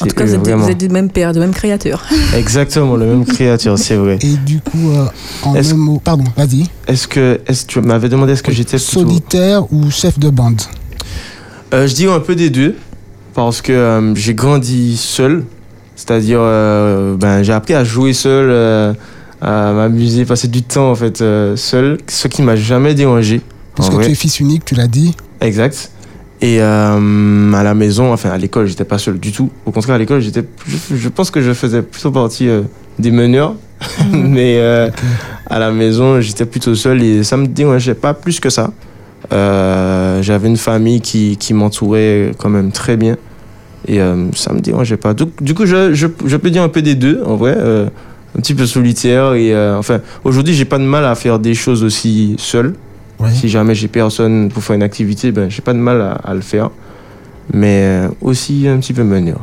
[0.00, 2.04] En tout cas, eux, vous êtes, vous êtes du même père, du même créateur.
[2.36, 4.18] Exactement, le même créature, c'est vrai.
[4.22, 5.06] Et du coup, euh,
[5.42, 6.66] en un mot, pardon, vas-y.
[6.86, 9.00] Est-ce que, est-ce que tu m'avais demandé est-ce que j'étais plutôt...
[9.00, 10.60] Solitaire ou chef de bande?
[11.74, 12.76] Euh, je dirais un peu des deux,
[13.34, 15.44] parce que euh, j'ai grandi seul
[15.96, 18.92] C'est-à-dire, euh, ben, j'ai appris à jouer seul, euh,
[19.40, 23.40] à m'amuser, passer du temps en fait euh, seul, ce qui m'a jamais dérangé.
[23.78, 25.14] Parce que tu es fils unique, tu l'as dit.
[25.40, 25.92] Exact.
[26.40, 29.50] Et euh, à la maison, enfin à l'école, j'étais pas seul du tout.
[29.66, 32.62] Au contraire, à l'école, j'étais, je, je pense que je faisais plutôt partie euh,
[32.98, 33.54] des meneurs,
[34.12, 34.90] mais euh,
[35.46, 38.72] à la maison, j'étais plutôt seul et ça me dérangeait pas plus que ça.
[39.30, 43.16] J'avais une famille qui, qui m'entourait quand même très bien
[43.86, 44.00] et
[44.34, 45.14] ça me dérangeait pas.
[45.14, 47.56] Du, du coup, je, je, je peux dire un peu des deux en vrai.
[47.56, 51.82] un petit peu solitaire et enfin aujourd'hui j'ai pas de mal à faire des choses
[51.82, 52.74] aussi seul
[53.20, 53.30] Ouais.
[53.34, 56.34] si jamais j'ai personne pour faire une activité, ben, j'ai pas de mal à, à
[56.34, 56.70] le faire.
[57.52, 59.40] Mais euh, aussi un petit peu meneur.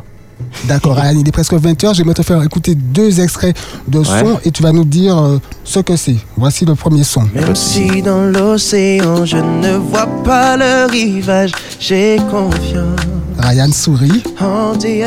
[0.67, 1.95] D'accord, Ryan, il est presque 20h.
[1.95, 3.55] J'aimerais te faire écouter deux extraits
[3.88, 6.17] de son et tu vas nous dire euh, ce que c'est.
[6.38, 7.23] Voici le premier son.
[7.34, 12.99] Même si dans l'océan je ne vois pas le rivage, j'ai confiance
[13.39, 14.23] Ryan sourit.
[14.39, 15.05] en Dieu.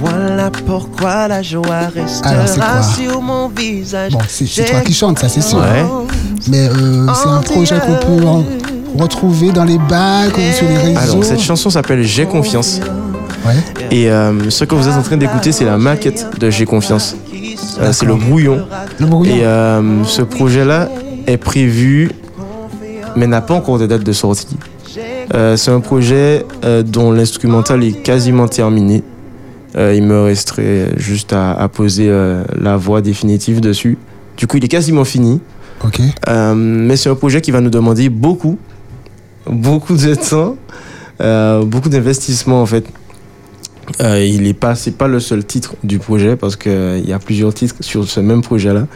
[0.00, 4.12] Voilà pourquoi la joie Alors, c'est restera quoi sur mon visage.
[4.12, 5.58] Bon, c'est toi qui chantes, ça c'est sûr.
[5.58, 5.84] Ouais.
[6.48, 8.44] Mais euh, c'est un projet qu'on peut en-
[8.98, 10.98] retrouver dans les bacs ou sur les réseaux.
[10.98, 12.80] Alors, cette chanson s'appelle J'ai confiance.
[13.46, 13.54] Ouais.
[13.90, 17.14] Et euh, ce que vous êtes en train d'écouter, c'est la maquette de J'ai confiance.
[17.80, 18.66] Euh, c'est le brouillon.
[18.98, 19.34] Le brouillon.
[19.36, 20.88] Et euh, ce projet-là
[21.26, 22.10] est prévu,
[23.16, 24.56] mais n'a pas encore de date de sortie.
[25.34, 29.02] Euh, c'est un projet euh, dont l'instrumental est quasiment terminé.
[29.76, 33.98] Euh, il me resterait juste à, à poser euh, la voix définitive dessus.
[34.36, 35.40] Du coup, il est quasiment fini.
[35.84, 36.00] Ok.
[36.28, 38.58] Euh, mais c'est un projet qui va nous demander beaucoup,
[39.46, 40.56] beaucoup de temps,
[41.66, 42.84] beaucoup d'investissement en fait.
[43.98, 47.12] Il est pas, c'est pas le seul titre du projet parce que euh, il y
[47.12, 48.86] a plusieurs titres sur ce même projet-là.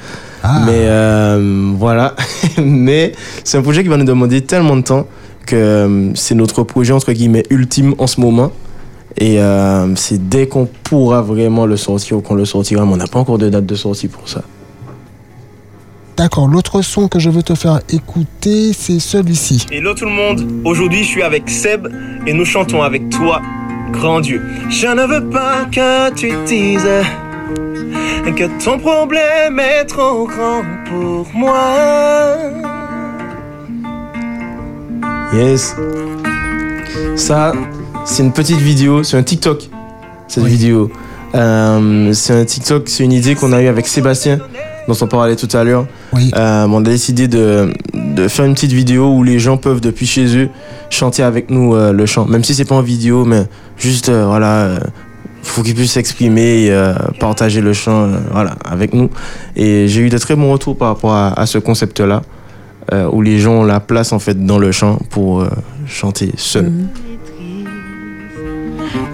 [0.42, 2.14] Ah, Mais voilà,
[2.62, 3.12] mais
[3.44, 5.06] c'est un projet qui va nous demander tellement de temps
[5.46, 8.52] que c'est notre projet entre guillemets ultime en ce moment.
[9.16, 12.96] Et euh, c'est dès qu'on pourra vraiment le sortir ou qu'on le sortira, mais on
[12.96, 14.42] n'a pas encore de date de sortie pour ça.
[16.16, 19.66] D'accord, l'autre son que je veux te faire écouter, c'est celui-ci.
[19.70, 21.88] Hello tout le monde, aujourd'hui je suis avec Seb
[22.26, 23.42] et nous chantons avec toi,
[23.92, 24.40] grand Dieu.
[24.70, 26.88] Je ne veux pas que tu dises
[28.32, 32.36] que ton problème est trop grand pour moi.
[35.34, 35.76] Yes.
[37.16, 37.52] Ça,
[38.04, 39.68] c'est une petite vidéo, c'est un TikTok,
[40.28, 40.50] cette Oui.
[40.50, 40.90] vidéo.
[41.34, 44.38] Euh, c'est un TikTok, c'est une idée qu'on a eue avec Sébastien,
[44.86, 45.86] dont on parlait tout à l'heure.
[46.12, 46.30] Oui.
[46.36, 50.06] Euh, on a décidé de, de faire une petite vidéo où les gens peuvent, depuis
[50.06, 50.48] chez eux,
[50.90, 52.26] chanter avec nous euh, le chant.
[52.26, 53.46] Même si c'est pas en vidéo, mais
[53.76, 54.78] juste, voilà,
[55.42, 59.10] faut qu'ils puissent s'exprimer et partager le chant, voilà, avec nous.
[59.56, 62.22] Et j'ai eu de très bons retours par rapport à, à ce concept-là,
[63.12, 65.44] où les gens ont la place, en fait, dans le chant pour
[65.86, 66.70] chanter seul.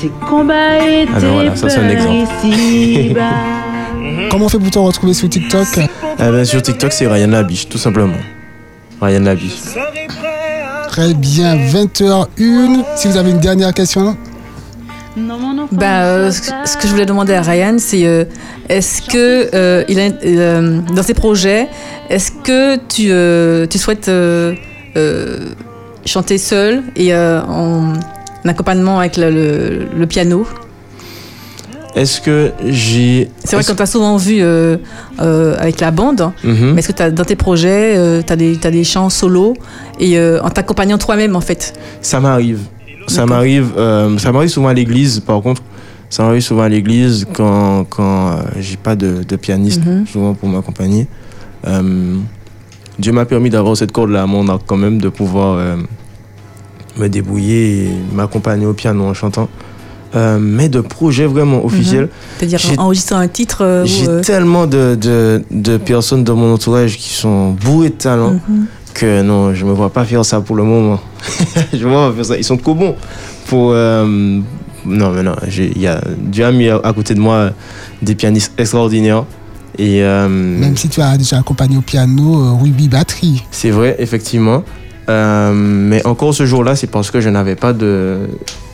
[0.00, 2.28] Tes combats et Ah ben voilà, ça, c'est un exemple.
[4.30, 5.82] Comment on fait pour te retrouver sur TikTok Eh
[6.18, 8.14] ben, sur TikTok, c'est Ryan Labiche, tout simplement.
[9.00, 9.58] Ryan Labiche.
[10.88, 12.84] Très bien, 20h01.
[12.96, 14.16] Si vous avez une dernière question,
[15.72, 18.24] Ben, euh, ce, que- ce que je voulais demander à Ryan, c'est euh,
[18.68, 21.68] est-ce que euh, il a, euh, dans ses projets,
[22.08, 24.54] est-ce que tu, euh, tu souhaites euh,
[24.96, 25.50] euh,
[26.06, 27.40] chanter seul et euh,
[28.44, 30.46] en accompagnement avec le, le- le piano
[31.96, 33.28] Est-ce que j'ai.
[33.44, 34.76] C'est vrai qu'on t'a souvent vu euh,
[35.20, 36.72] euh, avec la bande, Mhm.
[36.72, 39.54] mais est-ce que t'as- dans tes projets, tu as, des t'as des chants solo
[39.98, 41.74] et euh, en t'accompagnant toi-même en fait?
[42.00, 42.60] Ça m'arrive.
[43.08, 43.72] Ça m'arrive.
[43.76, 45.62] euh, ça m'arrive souvent à l'église, par contre.
[46.10, 50.06] Ça m'arrive souvent à l'église quand, quand euh, j'ai pas de, de pianiste, Mhm.
[50.06, 51.08] souvent pour m'accompagner.
[51.66, 52.16] Euh,
[53.00, 55.76] Dieu m'a permis d'avoir cette corde-là à mon arc quand même, de pouvoir euh,
[56.96, 59.48] me débrouiller et m'accompagner au piano en chantant.
[60.16, 62.08] Euh, mais de projets vraiment officiels.
[62.38, 66.52] C'est-à-dire J'ai- enregistrer un titre euh, J'ai euh, tellement de, de, de personnes dans mon
[66.54, 68.66] entourage qui sont bourrées de talent mhm.
[68.92, 70.98] que non, je me vois pas faire ça pour le moment.
[71.72, 72.36] je me vois pas faire ça.
[72.36, 72.96] Ils sont trop bons
[73.46, 73.70] pour.
[73.72, 74.04] euh,
[74.84, 77.50] non, mais non, j'ai- il y a Dieu a mis à, à côté de moi
[78.02, 79.24] des pianistes extraordinaires.
[79.78, 83.44] Et euh, même si tu as déjà accompagné au piano euh, Ruby Batterie.
[83.52, 84.64] c'est vrai, effectivement.
[85.10, 88.18] Euh, mais encore ce jour-là, c'est parce que je n'avais pas de.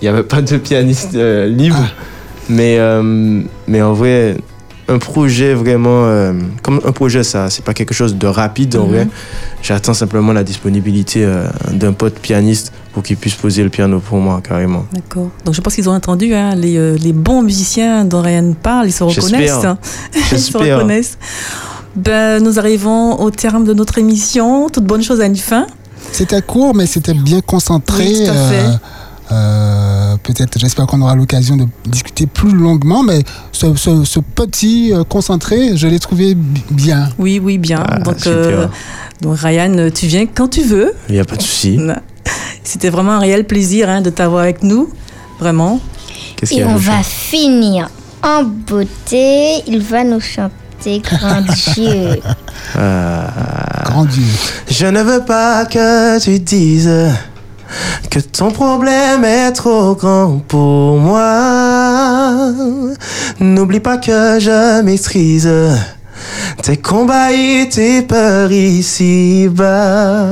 [0.00, 1.82] Il n'y avait pas de pianiste euh, libre.
[2.48, 4.36] Mais, euh, mais en vrai,
[4.88, 6.06] un projet vraiment.
[6.62, 8.90] comme un projet, ça, c'est pas quelque chose de rapide en Mhm.
[8.92, 9.08] vrai.
[9.62, 11.26] J'attends simplement la disponibilité
[11.72, 14.84] d'un pote pianiste pour qu'il puisse poser le piano pour moi, carrément.
[14.92, 15.30] D'accord.
[15.44, 18.92] Donc je pense qu'ils ont entendu hein, les, les bons musiciens dont Ryan parle, ils
[18.92, 19.64] se reconnaissent.
[19.64, 19.76] hein.
[20.32, 21.18] ils se reconnaissent.
[21.96, 24.68] Ben, nous arrivons au terme de notre émission.
[24.68, 25.66] Toute bonne chose a une fin.
[26.12, 28.06] C'était court, mais c'était bien concentré.
[28.06, 28.64] Oui, tout à fait.
[28.64, 28.72] euh,
[29.32, 33.20] euh, peut-être, j'espère qu'on aura l'occasion de discuter plus longuement, mais
[33.52, 37.08] ce, ce- ce petit euh, concentré, je l'ai trouvé bi- bien.
[37.18, 37.82] Oui, oui, bien.
[37.86, 38.66] Ah, donc, euh,
[39.20, 40.92] donc, Ryan, tu viens quand tu veux.
[41.08, 41.78] Il n'y a pas de souci.
[42.64, 44.90] C'était vraiment un réel plaisir hein, de t'avoir avec nous.
[45.38, 45.80] Vraiment.
[46.50, 47.88] Et on va finir
[48.22, 49.62] en beauté.
[49.66, 50.52] Il va nous chanter
[50.84, 51.42] Grand
[51.74, 52.20] Dieu.
[52.76, 53.26] Ah.
[53.86, 54.24] Grand Dieu.
[54.68, 56.90] Je ne veux pas que tu dises
[58.10, 62.52] que ton problème est trop grand pour moi.
[63.40, 65.50] N'oublie pas que je maîtrise
[66.62, 70.26] tes combats et tes peurs ici-bas.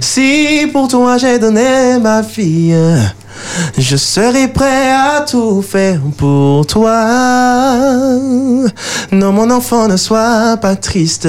[0.00, 2.74] Si pour toi j'ai donné ma vie,
[3.78, 7.06] je serai prêt à tout faire pour toi.
[9.12, 11.28] Non, mon enfant, ne sois pas triste,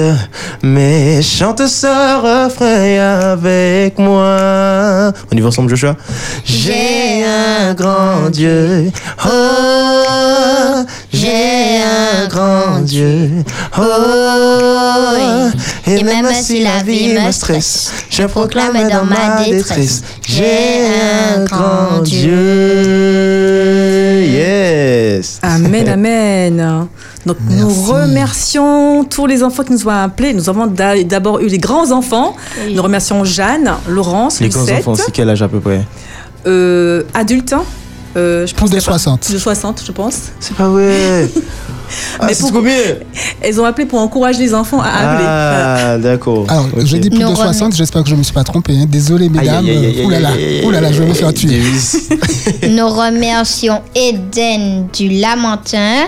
[0.63, 5.13] mais chante ce refrain avec moi.
[5.31, 5.95] On y va ensemble, Joshua?
[6.43, 8.91] J'ai un grand Dieu.
[9.25, 10.83] Oh,
[11.13, 13.43] j'ai un grand Dieu.
[13.77, 13.81] Oh,
[15.87, 20.85] et même si la vie me stresse, je proclame dans ma détresse, j'ai
[21.35, 22.31] un grand Dieu.
[24.25, 25.39] Yes.
[25.41, 26.87] Amen, amen.
[27.25, 30.33] Donc nous remercions tous les enfants qui nous ont appelés.
[30.33, 32.35] Nous avons d'a- d'abord eu les grands enfants.
[32.73, 34.79] Nous remercions Jeanne, Laurence, Les grands Lucette.
[34.79, 35.81] enfants, c'est quel âge à peu près?
[36.47, 37.63] Euh, adultes, hein.
[38.17, 39.21] Euh, je pense Plus de qu'il y a pas- 60.
[39.25, 40.15] Plus de 60, je pense.
[40.39, 41.29] C'est pas vrai.
[42.19, 42.73] Ah, Mais c'est pour- combien
[43.41, 45.23] Elles ont appelé pour encourager les enfants à appeler.
[45.23, 45.75] Voilà.
[45.93, 46.45] Ah, d'accord.
[46.49, 48.73] Alors, je dis plus de remet- 60, j'espère que je ne me suis pas trompé.
[48.75, 48.85] hein.
[48.89, 49.63] Désolé, mesdames.
[49.67, 51.61] Là là, je vais me faire tuer.
[52.69, 56.05] Nous remercions Eden du Lamentin,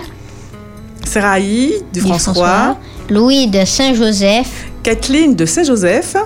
[1.06, 2.76] Seraï, du du François,
[3.08, 4.50] Louis de Saint-Joseph,
[4.82, 6.16] Kathleen de Saint-Joseph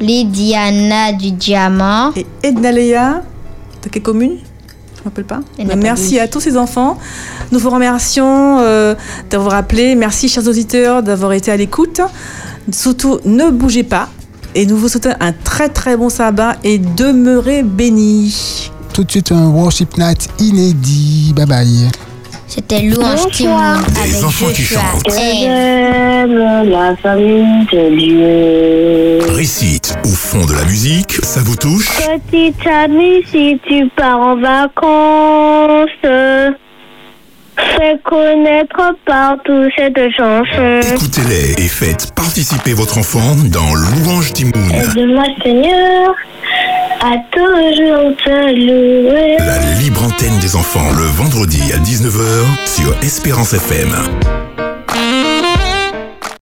[0.00, 2.12] Lydiana du Diamant.
[2.16, 3.22] et Edna Léa
[3.84, 4.38] de quelle commune
[5.04, 5.40] Je pas.
[5.76, 6.98] Merci à tous ces enfants.
[7.50, 8.94] Nous vous remercions euh,
[9.30, 9.94] d'avoir appelé.
[9.94, 12.00] Merci, chers auditeurs, d'avoir été à l'écoute.
[12.70, 14.08] Surtout, ne bougez pas.
[14.54, 18.70] Et nous vous souhaitons un très très bon sabbat et demeurez bénis.
[18.92, 21.32] Tout de suite, un worship night inédit.
[21.34, 22.11] Bye bye.
[22.54, 25.08] C'était Louange Timon avec Les enfants qui chantent.
[25.08, 29.34] J'aime la famille de Dieu.
[29.34, 31.88] Récite au fond de la musique, ça vous touche?
[31.96, 35.88] Petite amie, si tu pars en vacances,
[37.56, 40.80] fais connaître partout cette chanson.
[40.94, 46.14] Écoutez-les et faites participer votre enfant dans Louange Timoun, Aide-moi, Seigneur,
[47.00, 49.36] à toujours te louer.
[49.38, 53.90] la libre antenne des enfants, le vendredi à 19h sur Espérance FM.